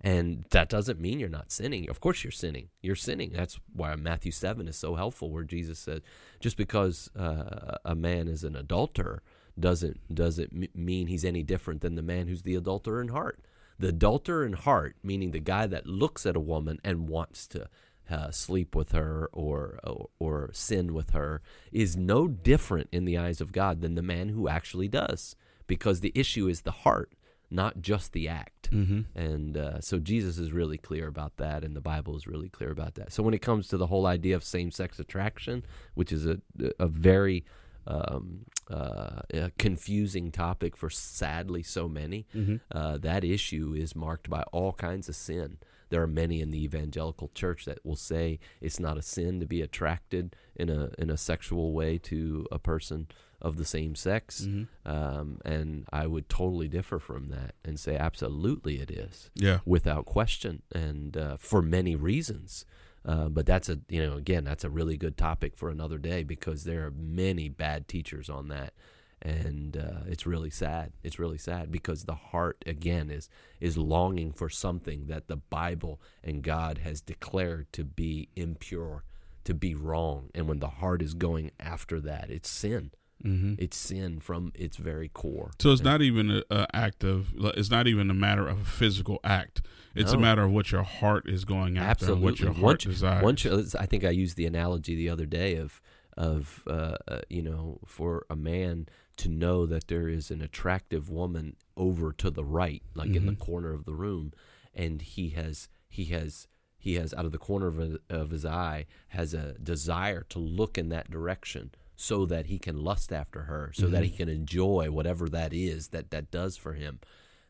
And 0.00 0.44
that 0.50 0.68
doesn't 0.68 1.00
mean 1.00 1.20
you're 1.20 1.28
not 1.28 1.52
sinning. 1.52 1.88
Of 1.88 2.00
course, 2.00 2.24
you're 2.24 2.32
sinning. 2.32 2.68
You're 2.80 2.96
sinning. 2.96 3.30
That's 3.32 3.58
why 3.72 3.94
Matthew 3.94 4.32
7 4.32 4.66
is 4.66 4.76
so 4.76 4.96
helpful, 4.96 5.30
where 5.30 5.44
Jesus 5.44 5.78
says, 5.78 6.00
just 6.40 6.56
because 6.56 7.08
uh, 7.16 7.76
a 7.84 7.94
man 7.94 8.26
is 8.26 8.42
an 8.42 8.56
adulterer 8.56 9.22
doesn't, 9.58 10.00
doesn't 10.12 10.74
mean 10.76 11.06
he's 11.06 11.24
any 11.24 11.44
different 11.44 11.82
than 11.82 11.94
the 11.94 12.02
man 12.02 12.26
who's 12.26 12.42
the 12.42 12.56
adulterer 12.56 13.00
in 13.00 13.08
heart. 13.08 13.44
The 13.82 13.88
adulterer 13.88 14.44
in 14.46 14.52
heart, 14.52 14.94
meaning 15.02 15.32
the 15.32 15.40
guy 15.54 15.66
that 15.66 15.86
looks 15.86 16.24
at 16.24 16.36
a 16.36 16.40
woman 16.54 16.78
and 16.84 17.08
wants 17.08 17.48
to 17.48 17.68
uh, 18.08 18.30
sleep 18.30 18.76
with 18.76 18.92
her 18.92 19.28
or, 19.32 19.80
or 19.82 20.08
or 20.18 20.50
sin 20.52 20.94
with 20.94 21.10
her, 21.10 21.42
is 21.72 21.96
no 21.96 22.28
different 22.28 22.88
in 22.92 23.04
the 23.06 23.18
eyes 23.18 23.40
of 23.40 23.50
God 23.50 23.80
than 23.80 23.94
the 23.94 24.08
man 24.14 24.28
who 24.28 24.48
actually 24.48 24.88
does, 24.88 25.34
because 25.66 25.98
the 25.98 26.12
issue 26.14 26.46
is 26.48 26.60
the 26.60 26.78
heart, 26.84 27.10
not 27.50 27.80
just 27.80 28.12
the 28.12 28.28
act. 28.28 28.70
Mm-hmm. 28.70 29.18
And 29.18 29.56
uh, 29.56 29.80
so 29.80 29.98
Jesus 29.98 30.38
is 30.38 30.52
really 30.52 30.78
clear 30.78 31.08
about 31.08 31.36
that, 31.38 31.64
and 31.64 31.74
the 31.74 31.80
Bible 31.80 32.14
is 32.16 32.26
really 32.26 32.48
clear 32.48 32.70
about 32.70 32.94
that. 32.94 33.12
So 33.12 33.22
when 33.24 33.34
it 33.34 33.42
comes 33.42 33.66
to 33.68 33.76
the 33.76 33.88
whole 33.88 34.06
idea 34.06 34.36
of 34.36 34.44
same-sex 34.44 35.00
attraction, 35.00 35.64
which 35.94 36.12
is 36.12 36.24
a 36.26 36.36
a 36.78 36.86
very 36.86 37.44
um, 37.86 38.46
uh, 38.70 39.20
a 39.32 39.50
confusing 39.58 40.30
topic 40.30 40.76
for 40.76 40.88
sadly 40.90 41.62
so 41.62 41.88
many, 41.88 42.26
Mm-hmm. 42.34 42.56
uh, 42.70 42.98
that 42.98 43.24
issue 43.24 43.74
is 43.76 43.94
marked 43.96 44.30
by 44.30 44.42
all 44.52 44.72
kinds 44.72 45.08
of 45.08 45.16
sin. 45.16 45.58
There 45.90 46.02
are 46.02 46.06
many 46.06 46.40
in 46.40 46.50
the 46.50 46.62
evangelical 46.64 47.30
church 47.34 47.66
that 47.66 47.84
will 47.84 47.96
say 47.96 48.38
it's 48.62 48.80
not 48.80 48.96
a 48.96 49.02
sin 49.02 49.40
to 49.40 49.46
be 49.46 49.60
attracted 49.60 50.34
in 50.56 50.70
a 50.70 50.90
in 50.98 51.10
a 51.10 51.16
sexual 51.18 51.72
way 51.72 51.98
to 51.98 52.46
a 52.50 52.58
person 52.58 53.08
of 53.42 53.56
the 53.56 53.64
same 53.64 53.94
sex, 53.96 54.46
Mhm. 54.46 54.68
um, 54.86 55.38
and 55.44 55.84
I 55.92 56.06
would 56.06 56.28
totally 56.28 56.68
differ 56.68 56.98
from 57.00 57.28
that 57.30 57.56
and 57.64 57.78
say 57.78 57.96
absolutely 57.96 58.78
it 58.80 58.90
is 58.90 59.30
Yeah. 59.34 59.58
without 59.66 60.06
question, 60.06 60.62
and 60.72 61.16
uh, 61.16 61.36
for 61.38 61.60
many 61.60 61.94
reasons. 61.96 62.64
Uh, 63.04 63.28
but 63.28 63.46
that's 63.46 63.68
a 63.68 63.80
you 63.88 64.04
know 64.04 64.16
again 64.16 64.44
that's 64.44 64.64
a 64.64 64.70
really 64.70 64.96
good 64.96 65.16
topic 65.16 65.56
for 65.56 65.70
another 65.70 65.98
day 65.98 66.22
because 66.22 66.64
there 66.64 66.86
are 66.86 66.92
many 66.92 67.48
bad 67.48 67.88
teachers 67.88 68.30
on 68.30 68.48
that, 68.48 68.72
and 69.20 69.76
uh, 69.76 70.04
it's 70.06 70.26
really 70.26 70.50
sad. 70.50 70.92
It's 71.02 71.18
really 71.18 71.38
sad 71.38 71.72
because 71.72 72.04
the 72.04 72.14
heart 72.14 72.62
again 72.64 73.10
is 73.10 73.28
is 73.60 73.76
longing 73.76 74.32
for 74.32 74.48
something 74.48 75.06
that 75.06 75.26
the 75.26 75.36
Bible 75.36 76.00
and 76.22 76.42
God 76.42 76.78
has 76.78 77.00
declared 77.00 77.72
to 77.72 77.82
be 77.82 78.28
impure, 78.36 79.02
to 79.44 79.54
be 79.54 79.74
wrong, 79.74 80.30
and 80.32 80.46
when 80.46 80.60
the 80.60 80.68
heart 80.68 81.02
is 81.02 81.14
going 81.14 81.50
after 81.58 82.00
that, 82.00 82.30
it's 82.30 82.48
sin. 82.48 82.92
Mm-hmm. 83.24 83.54
It's 83.58 83.76
sin 83.76 84.20
from 84.20 84.52
its 84.54 84.76
very 84.76 85.08
core. 85.08 85.50
So 85.60 85.70
it's 85.72 85.82
not 85.82 86.02
even 86.02 86.30
a, 86.30 86.42
a 86.50 86.66
act 86.74 87.04
of. 87.04 87.32
It's 87.56 87.70
not 87.70 87.86
even 87.86 88.10
a 88.10 88.14
matter 88.14 88.48
of 88.48 88.60
a 88.62 88.64
physical 88.64 89.20
act. 89.24 89.62
It's 89.94 90.12
a 90.12 90.18
matter 90.18 90.42
of 90.42 90.50
what 90.52 90.72
your 90.72 90.82
heart 90.82 91.28
is 91.28 91.44
going 91.44 91.76
after, 91.78 92.12
and 92.12 92.22
what 92.22 92.40
your 92.40 92.52
heart 92.52 92.62
once, 92.62 92.84
desires. 92.84 93.22
once 93.22 93.44
you- 93.44 93.66
I 93.78 93.86
think 93.86 94.04
I 94.04 94.10
used 94.10 94.36
the 94.36 94.46
analogy 94.46 94.94
the 94.94 95.08
other 95.08 95.26
day 95.26 95.56
of 95.56 95.80
of 96.16 96.62
uh, 96.66 96.96
uh, 97.08 97.20
you 97.30 97.42
know 97.42 97.78
for 97.86 98.26
a 98.28 98.36
man 98.36 98.86
to 99.18 99.28
know 99.28 99.66
that 99.66 99.88
there 99.88 100.08
is 100.08 100.30
an 100.30 100.40
attractive 100.42 101.08
woman 101.10 101.56
over 101.76 102.12
to 102.12 102.30
the 102.30 102.44
right, 102.44 102.82
like 102.94 103.14
in 103.14 103.26
the 103.26 103.32
Mhm. 103.32 103.38
corner 103.38 103.72
of 103.72 103.84
the 103.84 103.94
room, 103.94 104.32
and 104.74 105.00
he 105.02 105.30
has 105.30 105.68
he 105.88 106.06
has 106.06 106.48
he 106.78 106.94
has 106.94 107.14
out 107.14 107.24
of 107.24 107.30
the 107.32 107.38
corner 107.38 107.68
of, 107.68 107.78
a, 107.78 107.98
of 108.10 108.30
his 108.30 108.44
eye 108.44 108.86
has 109.08 109.34
a 109.34 109.52
desire 109.62 110.22
to 110.30 110.38
look 110.40 110.76
in 110.76 110.88
that 110.88 111.08
direction 111.10 111.70
so 111.96 112.26
that 112.26 112.46
he 112.46 112.58
can 112.58 112.82
lust 112.82 113.12
after 113.12 113.42
her 113.42 113.70
so 113.74 113.86
that 113.88 114.02
he 114.04 114.10
can 114.10 114.28
enjoy 114.28 114.90
whatever 114.90 115.28
that 115.28 115.52
is 115.52 115.88
that 115.88 116.10
that 116.10 116.30
does 116.30 116.56
for 116.56 116.72
him 116.74 116.98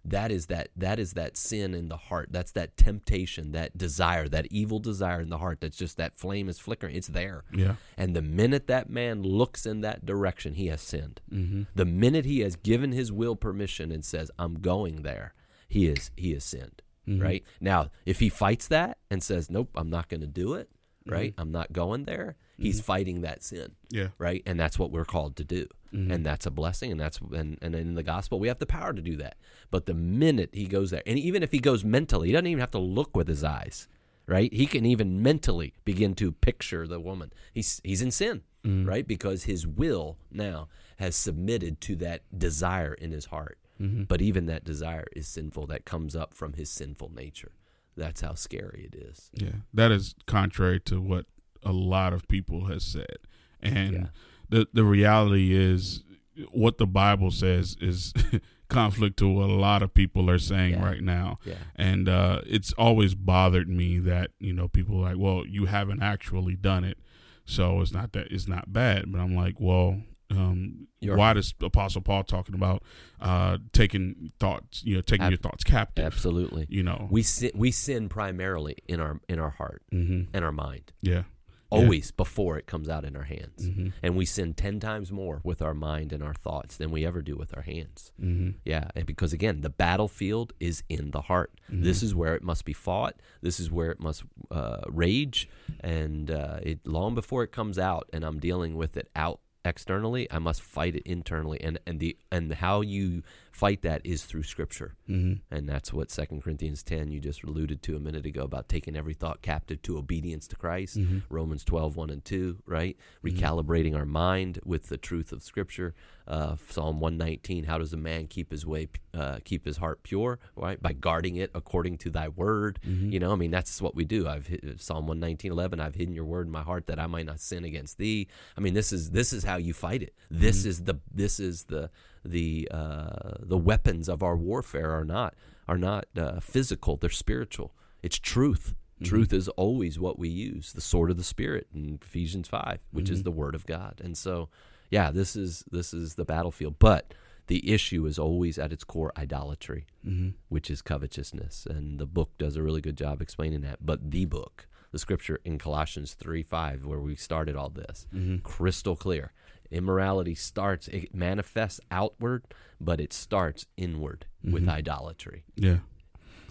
that 0.04 0.32
is 0.32 0.46
that 0.46 0.68
that 0.76 0.98
is 0.98 1.12
that 1.12 1.36
sin 1.36 1.74
in 1.74 1.88
the 1.88 1.96
heart 1.96 2.28
that's 2.32 2.50
that 2.52 2.76
temptation 2.76 3.52
that 3.52 3.78
desire 3.78 4.28
that 4.28 4.46
evil 4.50 4.80
desire 4.80 5.20
in 5.20 5.28
the 5.30 5.38
heart 5.38 5.60
that's 5.60 5.76
just 5.76 5.96
that 5.96 6.18
flame 6.18 6.48
is 6.48 6.58
flickering 6.58 6.96
it's 6.96 7.06
there 7.06 7.44
yeah. 7.54 7.76
and 7.96 8.14
the 8.16 8.20
minute 8.22 8.66
that 8.66 8.90
man 8.90 9.22
looks 9.22 9.64
in 9.64 9.80
that 9.80 10.04
direction 10.04 10.54
he 10.54 10.66
has 10.66 10.80
sinned 10.80 11.20
Mm-hmm. 11.32 11.62
the 11.74 11.84
minute 11.84 12.24
he 12.24 12.40
has 12.40 12.56
given 12.56 12.90
his 12.90 13.12
will 13.12 13.36
permission 13.36 13.92
and 13.92 14.04
says 14.04 14.28
i'm 14.40 14.54
going 14.54 15.02
there 15.02 15.34
he 15.68 15.86
is 15.86 16.10
he 16.16 16.32
has 16.32 16.44
sinned 16.44 16.82
Mhm. 17.08 17.20
right 17.22 17.44
now 17.60 17.90
if 18.06 18.20
he 18.20 18.28
fights 18.28 18.68
that 18.68 18.98
and 19.10 19.22
says 19.22 19.50
nope 19.50 19.70
i'm 19.76 19.90
not 19.90 20.08
going 20.08 20.20
to 20.20 20.26
do 20.26 20.54
it 20.54 20.68
Mm-hmm. 21.06 21.12
right 21.12 21.34
i'm 21.38 21.50
not 21.50 21.72
going 21.72 22.04
there 22.04 22.36
he's 22.58 22.80
fighting 22.80 23.22
that 23.22 23.42
sin 23.42 23.72
Yeah. 23.90 24.08
right? 24.18 24.42
And 24.46 24.58
that's 24.60 24.78
what 24.78 24.90
we're 24.90 25.04
called 25.04 25.36
to 25.36 25.44
do. 25.44 25.66
Mhm. 25.92 26.10
and 26.10 26.24
that's 26.24 26.46
a 26.46 26.50
blessing 26.50 26.90
and 26.90 26.98
that's 26.98 27.18
and, 27.34 27.58
and 27.60 27.74
in 27.74 27.92
the 27.94 28.02
gospel 28.02 28.40
we 28.40 28.48
have 28.48 28.58
the 28.58 28.64
power 28.66 28.94
to 28.94 29.02
do 29.02 29.14
that. 29.16 29.36
But 29.70 29.84
the 29.84 29.92
minute 29.92 30.48
he 30.54 30.64
goes 30.66 30.90
there 30.90 31.02
and 31.06 31.18
even 31.18 31.42
if 31.42 31.52
he 31.52 31.58
goes 31.58 31.84
mentally 31.84 32.28
he 32.28 32.32
doesn't 32.32 32.46
even 32.46 32.60
have 32.60 32.70
to 32.70 32.78
look 32.78 33.14
with 33.16 33.28
his 33.28 33.44
eyes 33.44 33.88
right? 34.26 34.50
He 34.54 34.66
can 34.66 34.86
even 34.86 35.20
mentally 35.22 35.74
begin 35.84 36.14
to 36.14 36.32
picture 36.32 36.86
the 36.86 36.98
woman. 37.00 37.30
He's 37.52 37.80
he's 37.84 38.00
in 38.02 38.10
sin 38.10 38.42
Mm-hmm. 38.64 38.88
right? 38.88 39.06
Because 39.06 39.44
his 39.44 39.66
will 39.66 40.16
now 40.30 40.68
has 40.98 41.16
submitted 41.16 41.80
to 41.82 41.96
that 41.96 42.22
desire 42.38 42.94
in 42.94 43.10
his 43.10 43.26
heart. 43.26 43.58
Mm-hmm. 43.80 44.04
but 44.04 44.22
even 44.22 44.46
that 44.46 44.62
desire 44.64 45.06
is 45.16 45.26
sinful. 45.26 45.66
That 45.66 45.84
comes 45.84 46.14
up 46.14 46.32
from 46.34 46.52
his 46.52 46.70
sinful 46.70 47.10
nature. 47.14 47.52
That's 47.96 48.20
how 48.20 48.34
scary 48.34 48.88
it 48.92 48.94
is. 48.94 49.28
Yeah, 49.34 49.56
that 49.74 49.90
is 49.90 50.14
contrary 50.26 50.78
to 50.80 51.00
what 51.00 51.26
a 51.64 51.72
lot 51.72 52.12
of 52.12 52.26
people 52.28 52.66
has 52.66 52.84
said, 52.84 53.16
and 53.60 53.92
Yeah. 53.92 54.06
the 54.48 54.68
the 54.72 54.84
reality 54.84 55.52
is 55.54 56.02
what 56.50 56.78
the 56.78 56.86
Bible 56.86 57.30
says 57.30 57.76
is 57.80 58.12
conflict 58.68 59.18
to 59.18 59.28
what 59.28 59.50
a 59.50 59.52
lot 59.52 59.82
of 59.82 59.92
people 59.92 60.30
are 60.30 60.38
saying 60.38 60.72
Yeah. 60.74 60.84
right 60.84 61.02
now, 61.02 61.38
yeah 61.44 61.54
and 61.76 62.08
uh, 62.08 62.40
it's 62.46 62.72
always 62.74 63.14
bothered 63.14 63.68
me 63.68 63.98
that 64.00 64.30
you 64.38 64.52
know 64.52 64.68
people 64.68 64.96
are 64.98 65.10
like, 65.12 65.18
well, 65.18 65.44
you 65.46 65.66
haven't 65.66 66.02
actually 66.02 66.56
done 66.56 66.84
it, 66.84 66.98
so 67.44 67.80
it's 67.82 67.92
not 67.92 68.12
that 68.12 68.28
it's 68.30 68.48
not 68.48 68.72
bad, 68.72 69.10
but 69.12 69.20
I'm 69.20 69.34
like, 69.34 69.56
well. 69.60 70.02
Um, 70.30 70.86
why 71.02 71.34
does 71.34 71.52
Apostle 71.60 72.00
Paul 72.00 72.24
talking 72.24 72.54
about 72.54 72.82
uh, 73.20 73.58
taking 73.74 74.32
thoughts, 74.40 74.82
you 74.82 74.94
know, 74.94 75.02
taking 75.02 75.26
Ab- 75.26 75.32
your 75.32 75.36
thoughts 75.36 75.62
captive? 75.62 76.06
absolutely 76.06 76.64
You 76.70 76.82
know, 76.82 77.06
we 77.10 77.22
sin, 77.22 77.50
we 77.54 77.70
sin 77.70 78.08
primarily 78.08 78.76
in 78.88 78.98
our 78.98 79.20
in 79.28 79.38
our 79.38 79.50
heart 79.50 79.82
hmm 79.90 80.22
and 80.32 80.42
our 80.42 80.52
mind 80.52 80.90
yeah, 81.02 81.24
always 81.72 82.10
before 82.10 82.58
it 82.58 82.66
comes 82.66 82.88
out 82.88 83.04
in 83.04 83.16
our 83.16 83.24
hands. 83.24 83.66
Hmm 83.66 83.88
and 84.02 84.16
we 84.16 84.24
sin 84.24 84.54
10 84.54 84.80
times 84.80 85.12
more 85.12 85.40
with 85.44 85.60
our 85.62 85.74
mind 85.74 86.12
and 86.12 86.22
our 86.22 86.34
thoughts 86.34 86.76
than 86.76 86.90
we 86.90 87.06
ever 87.06 87.22
do 87.22 87.36
with 87.36 87.56
our 87.56 87.62
hands. 87.62 88.12
Hmm 88.18 88.50
yeah 88.64 88.88
and 88.94 89.06
because 89.06 89.32
again 89.32 89.60
the 89.60 89.70
battlefield 89.70 90.52
is 90.60 90.82
in 90.88 91.10
the 91.10 91.22
heart. 91.22 91.52
Mm-hmm. 91.70 91.84
this 91.84 92.02
is 92.02 92.14
where 92.14 92.34
it 92.34 92.42
must 92.42 92.64
be 92.64 92.72
fought. 92.72 93.16
This 93.40 93.58
is 93.60 93.70
where 93.70 93.90
it 93.90 94.00
must 94.00 94.24
uh, 94.50 94.82
rage. 94.88 95.48
And 95.80 96.30
uh, 96.30 96.58
it 96.62 96.86
long 96.86 97.14
before 97.14 97.42
it 97.42 97.52
comes 97.52 97.78
out 97.78 98.08
and 98.12 98.24
i'm 98.24 98.38
dealing 98.38 98.76
with 98.76 98.96
it 98.96 99.08
out 99.16 99.40
externally 99.64 100.26
i 100.32 100.38
must 100.38 100.60
fight 100.60 100.96
it 100.96 101.02
internally. 101.06 101.60
And 101.60 101.78
and 101.86 102.00
the 102.00 102.16
and 102.30 102.52
how 102.54 102.80
you 102.80 103.22
fight 103.52 103.82
that 103.82 104.00
is 104.04 104.24
through 104.24 104.42
scripture 104.42 104.94
hmm 105.06 105.34
and 105.50 105.68
that's 105.68 105.92
what 105.92 106.10
Second 106.10 106.42
Corinthians 106.42 106.82
10 106.82 107.10
you 107.10 107.20
just 107.20 107.42
alluded 107.44 107.82
to 107.82 107.96
a 107.96 108.00
minute 108.00 108.26
ago 108.26 108.42
about 108.42 108.68
taking 108.68 108.96
every 108.96 109.14
thought 109.14 109.42
captive 109.42 109.82
to 109.82 109.98
obedience 109.98 110.46
to 110.48 110.56
Christ. 110.56 110.98
Mm-hmm. 110.98 111.18
Romans 111.28 111.64
12, 111.64 111.96
1 111.96 112.10
and 112.10 112.24
2, 112.24 112.62
right? 112.66 112.96
Recalibrating 113.24 113.96
our 113.96 114.04
mind 114.04 114.58
with 114.64 114.88
the 114.88 114.96
truth 114.96 115.32
of 115.32 115.42
Scripture. 115.42 115.94
Uh, 116.26 116.56
Psalm 116.68 117.00
119, 117.00 117.64
how 117.64 117.78
does 117.78 117.92
a 117.92 117.96
man 117.96 118.28
keep 118.28 118.50
his 118.50 118.64
way, 118.64 118.88
uh, 119.12 119.38
keep 119.44 119.64
his 119.64 119.78
heart 119.78 120.02
pure, 120.02 120.38
right? 120.56 120.80
By 120.80 120.92
guarding 120.92 121.36
it 121.36 121.50
according 121.54 121.98
to 121.98 122.10
thy 122.10 122.28
word. 122.28 122.78
Mm-hmm. 122.86 123.10
You 123.10 123.20
know, 123.20 123.32
I 123.32 123.36
mean, 123.36 123.50
that's 123.50 123.82
what 123.82 123.94
we 123.94 124.04
do. 124.04 124.28
I've 124.28 124.46
hid, 124.46 124.80
Psalm 124.80 125.06
119, 125.06 125.50
11, 125.50 125.80
I've 125.80 125.96
hidden 125.96 126.14
your 126.14 126.24
word 126.24 126.46
in 126.46 126.52
my 126.52 126.62
heart 126.62 126.86
that 126.86 126.98
I 126.98 127.06
might 127.06 127.26
not 127.26 127.40
sin 127.40 127.64
against 127.64 127.98
thee. 127.98 128.28
I 128.56 128.60
mean, 128.60 128.74
this 128.74 128.92
is, 128.92 129.10
this 129.10 129.32
is 129.32 129.44
how 129.44 129.56
you 129.56 129.74
fight 129.74 130.02
it. 130.02 130.14
This 130.30 130.64
is 130.64 130.84
the, 130.84 130.94
this 131.12 131.40
is 131.40 131.64
the, 131.64 131.90
the 132.24 132.68
uh, 132.70 133.34
the 133.40 133.58
weapons 133.58 134.08
of 134.08 134.22
our 134.22 134.36
warfare 134.36 134.90
are 134.92 135.04
not 135.04 135.34
are 135.68 135.78
not 135.78 136.06
uh, 136.16 136.40
physical; 136.40 136.96
they're 136.96 137.10
spiritual. 137.10 137.74
It's 138.02 138.18
truth. 138.18 138.74
Truth 139.02 139.32
is 139.32 139.48
always 139.48 139.98
what 139.98 140.16
we 140.16 140.28
use. 140.28 140.72
The 140.72 140.80
sword 140.80 141.10
of 141.10 141.16
the 141.16 141.24
spirit 141.24 141.66
in 141.74 141.98
Ephesians 142.00 142.46
five, 142.46 142.78
which 142.92 143.10
is 143.10 143.24
the 143.24 143.32
word 143.32 143.56
of 143.56 143.66
God. 143.66 144.00
And 144.04 144.16
so, 144.16 144.48
yeah, 144.90 145.10
this 145.10 145.34
is 145.34 145.64
this 145.72 145.92
is 145.92 146.14
the 146.14 146.24
battlefield. 146.24 146.78
But 146.78 147.12
the 147.48 147.72
issue 147.72 148.06
is 148.06 148.16
always 148.16 148.58
at 148.58 148.72
its 148.72 148.84
core 148.84 149.12
idolatry, 149.16 149.86
hmm 150.04 150.30
which 150.48 150.70
is 150.70 150.82
covetousness. 150.82 151.66
And 151.66 151.98
the 151.98 152.06
book 152.06 152.30
does 152.38 152.54
a 152.54 152.62
really 152.62 152.80
good 152.80 152.96
job 152.96 153.20
explaining 153.20 153.62
that. 153.62 153.84
But 153.84 154.12
the 154.12 154.24
book, 154.24 154.68
the 154.92 155.00
scripture 155.00 155.40
in 155.44 155.58
Colossians 155.58 156.14
three 156.14 156.44
five, 156.44 156.86
where 156.86 157.00
we 157.00 157.16
started 157.16 157.56
all 157.56 157.70
this, 157.70 158.06
hmm 158.12 158.36
crystal 158.38 158.94
clear. 158.94 159.32
Immorality 159.72 160.34
starts, 160.34 160.88
it 160.88 161.14
manifests 161.14 161.80
outward, 161.90 162.44
but 162.80 163.00
it 163.00 163.12
starts 163.12 163.66
inward 163.76 164.26
with 164.44 164.68
idolatry. 164.68 165.44
Yeah. 165.54 165.78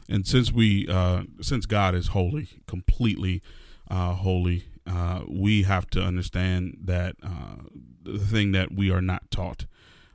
And 0.09 0.25
since 0.25 0.51
we, 0.51 0.87
uh, 0.87 1.23
since 1.41 1.65
God 1.65 1.95
is 1.95 2.07
holy, 2.07 2.49
completely 2.67 3.41
uh, 3.89 4.13
holy, 4.13 4.65
uh, 4.87 5.21
we 5.27 5.63
have 5.63 5.87
to 5.91 6.01
understand 6.01 6.77
that 6.83 7.15
uh, 7.23 7.63
the 8.03 8.19
thing 8.19 8.51
that 8.53 8.73
we 8.73 8.91
are 8.91 9.01
not 9.01 9.29
taught 9.29 9.65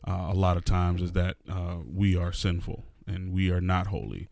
uh, 0.06 0.28
a 0.30 0.34
lot 0.34 0.56
of 0.56 0.64
times 0.64 1.02
is 1.02 1.12
that 1.12 1.36
uh, 1.48 1.76
we 1.90 2.16
are 2.16 2.32
sinful 2.32 2.84
and 3.06 3.32
we 3.32 3.50
are 3.50 3.60
not 3.60 3.88
holy. 3.88 4.28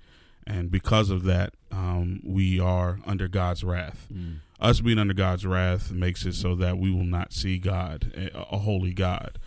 And 0.46 0.70
because 0.70 1.08
of 1.10 1.24
that, 1.24 1.54
um, 1.72 2.20
we 2.22 2.60
are 2.60 3.00
under 3.06 3.28
God's 3.28 3.64
wrath. 3.64 4.08
Us 4.60 4.80
being 4.80 4.98
under 4.98 5.14
God's 5.14 5.44
wrath 5.44 5.90
makes 5.90 6.24
it 6.24 6.34
so 6.34 6.54
that 6.54 6.78
we 6.78 6.90
will 6.90 7.04
not 7.04 7.32
see 7.32 7.58
God, 7.58 8.12
a, 8.16 8.54
a 8.54 8.58
holy 8.58 8.92
God. 8.92 9.38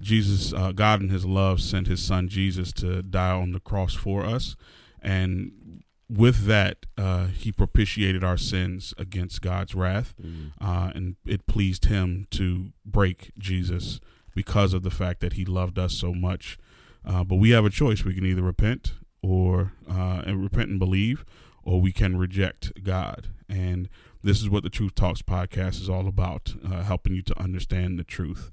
Jesus, 0.00 0.52
uh, 0.52 0.72
God 0.72 1.02
in 1.02 1.08
His 1.08 1.24
love, 1.24 1.60
sent 1.60 1.86
His 1.86 2.02
Son 2.02 2.28
Jesus 2.28 2.72
to 2.74 3.02
die 3.02 3.30
on 3.32 3.52
the 3.52 3.60
cross 3.60 3.94
for 3.94 4.24
us, 4.24 4.56
and 5.02 5.82
with 6.08 6.46
that, 6.46 6.86
uh, 6.98 7.26
He 7.26 7.52
propitiated 7.52 8.24
our 8.24 8.36
sins 8.36 8.92
against 8.98 9.42
God's 9.42 9.74
wrath, 9.74 10.14
uh, 10.60 10.90
and 10.94 11.16
it 11.24 11.46
pleased 11.46 11.84
Him 11.84 12.26
to 12.32 12.72
break 12.84 13.30
Jesus 13.38 14.00
because 14.34 14.72
of 14.72 14.82
the 14.82 14.90
fact 14.90 15.20
that 15.20 15.34
He 15.34 15.44
loved 15.44 15.78
us 15.78 15.94
so 15.94 16.12
much. 16.14 16.58
Uh, 17.04 17.22
but 17.24 17.36
we 17.36 17.50
have 17.50 17.64
a 17.64 17.70
choice: 17.70 18.04
we 18.04 18.14
can 18.14 18.26
either 18.26 18.42
repent 18.42 18.94
or 19.22 19.72
uh, 19.88 20.22
and 20.26 20.42
repent 20.42 20.70
and 20.70 20.78
believe, 20.78 21.24
or 21.62 21.80
we 21.80 21.92
can 21.92 22.16
reject 22.16 22.72
God. 22.82 23.28
And 23.48 23.88
this 24.22 24.40
is 24.40 24.48
what 24.48 24.62
the 24.62 24.70
Truth 24.70 24.94
Talks 24.94 25.22
podcast 25.22 25.80
is 25.80 25.88
all 25.88 26.06
about: 26.06 26.54
uh, 26.64 26.82
helping 26.82 27.14
you 27.14 27.22
to 27.22 27.38
understand 27.38 27.98
the 27.98 28.04
truth. 28.04 28.50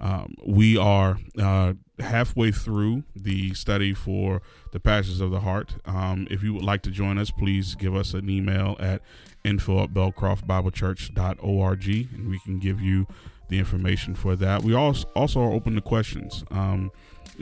Um, 0.00 0.34
we 0.46 0.78
are 0.78 1.18
uh, 1.38 1.74
halfway 1.98 2.50
through 2.52 3.04
the 3.14 3.52
study 3.52 3.92
for 3.92 4.40
the 4.72 4.80
passions 4.80 5.20
of 5.20 5.30
the 5.30 5.40
heart. 5.40 5.74
Um, 5.84 6.26
if 6.30 6.42
you 6.42 6.54
would 6.54 6.64
like 6.64 6.80
to 6.82 6.90
join 6.90 7.18
us, 7.18 7.30
please 7.30 7.74
give 7.74 7.94
us 7.94 8.14
an 8.14 8.30
email 8.30 8.76
at 8.80 9.02
info 9.44 9.84
at 9.84 9.90
belcroftbiblechurch.org 9.90 11.88
and 11.88 12.28
we 12.28 12.38
can 12.40 12.58
give 12.58 12.80
you 12.80 13.06
the 13.48 13.58
information 13.58 14.14
for 14.14 14.36
that. 14.36 14.62
We 14.62 14.74
also 14.74 15.06
also 15.14 15.40
are 15.40 15.52
open 15.52 15.74
to 15.74 15.82
questions. 15.82 16.44
Um, 16.50 16.90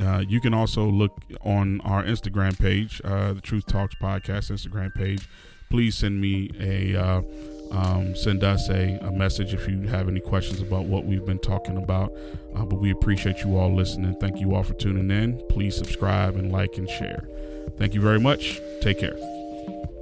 uh, 0.01 0.25
you 0.27 0.41
can 0.41 0.55
also 0.55 0.85
look 0.87 1.21
on 1.43 1.81
our 1.83 2.03
Instagram 2.05 2.59
page, 2.59 3.01
uh, 3.05 3.35
the 3.35 3.41
Truth 3.41 3.67
Talks 3.67 3.95
Podcast 3.97 4.51
Instagram 4.51 4.95
page. 4.95 5.29
Please 5.71 5.97
send 5.97 6.21
me 6.21 6.51
a 6.59 6.97
uh, 6.97 7.23
um, 7.71 8.15
send 8.15 8.43
us 8.45 8.69
a, 8.71 8.99
a, 9.03 9.13
message 9.13 9.53
if 9.53 9.69
you 9.69 9.83
have 9.89 10.09
any 10.09 10.21
questions 10.21 10.61
about 10.61 10.87
what 10.87 11.05
we've 11.05 11.25
been 11.25 11.39
talking 11.39 11.77
about. 11.77 12.13
Uh, 12.55 12.65
but 12.65 12.77
we 12.77 12.91
appreciate 12.91 13.45
you 13.45 13.59
all 13.59 13.73
listening. 13.73 14.15
Thank 14.17 14.41
you 14.41 14.55
all 14.55 14.63
for 14.63 14.75
tuning 14.75 15.11
in. 15.11 15.43
Please 15.49 15.77
subscribe 15.77 16.37
and 16.37 16.51
like 16.51 16.79
and 16.79 16.89
share. 16.89 17.29
Thank 17.77 17.95
you 17.95 18.01
very 18.01 18.21
much. 18.21 18.61
Take 18.81 19.01
care. 19.01 19.17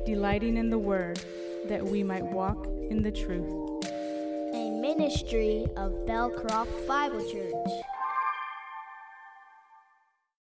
Delighting 0.07 0.57
in 0.57 0.71
the 0.71 0.79
Word 0.79 1.21
that 1.69 1.85
we 1.85 2.03
might 2.03 2.25
walk 2.25 2.67
in 2.89 3.03
the 3.03 3.11
truth. 3.11 3.85
A 4.55 4.71
ministry 4.81 5.67
of 5.77 5.93
Belcroft 6.07 6.87
Bible 6.87 7.21
Church. 7.31 7.83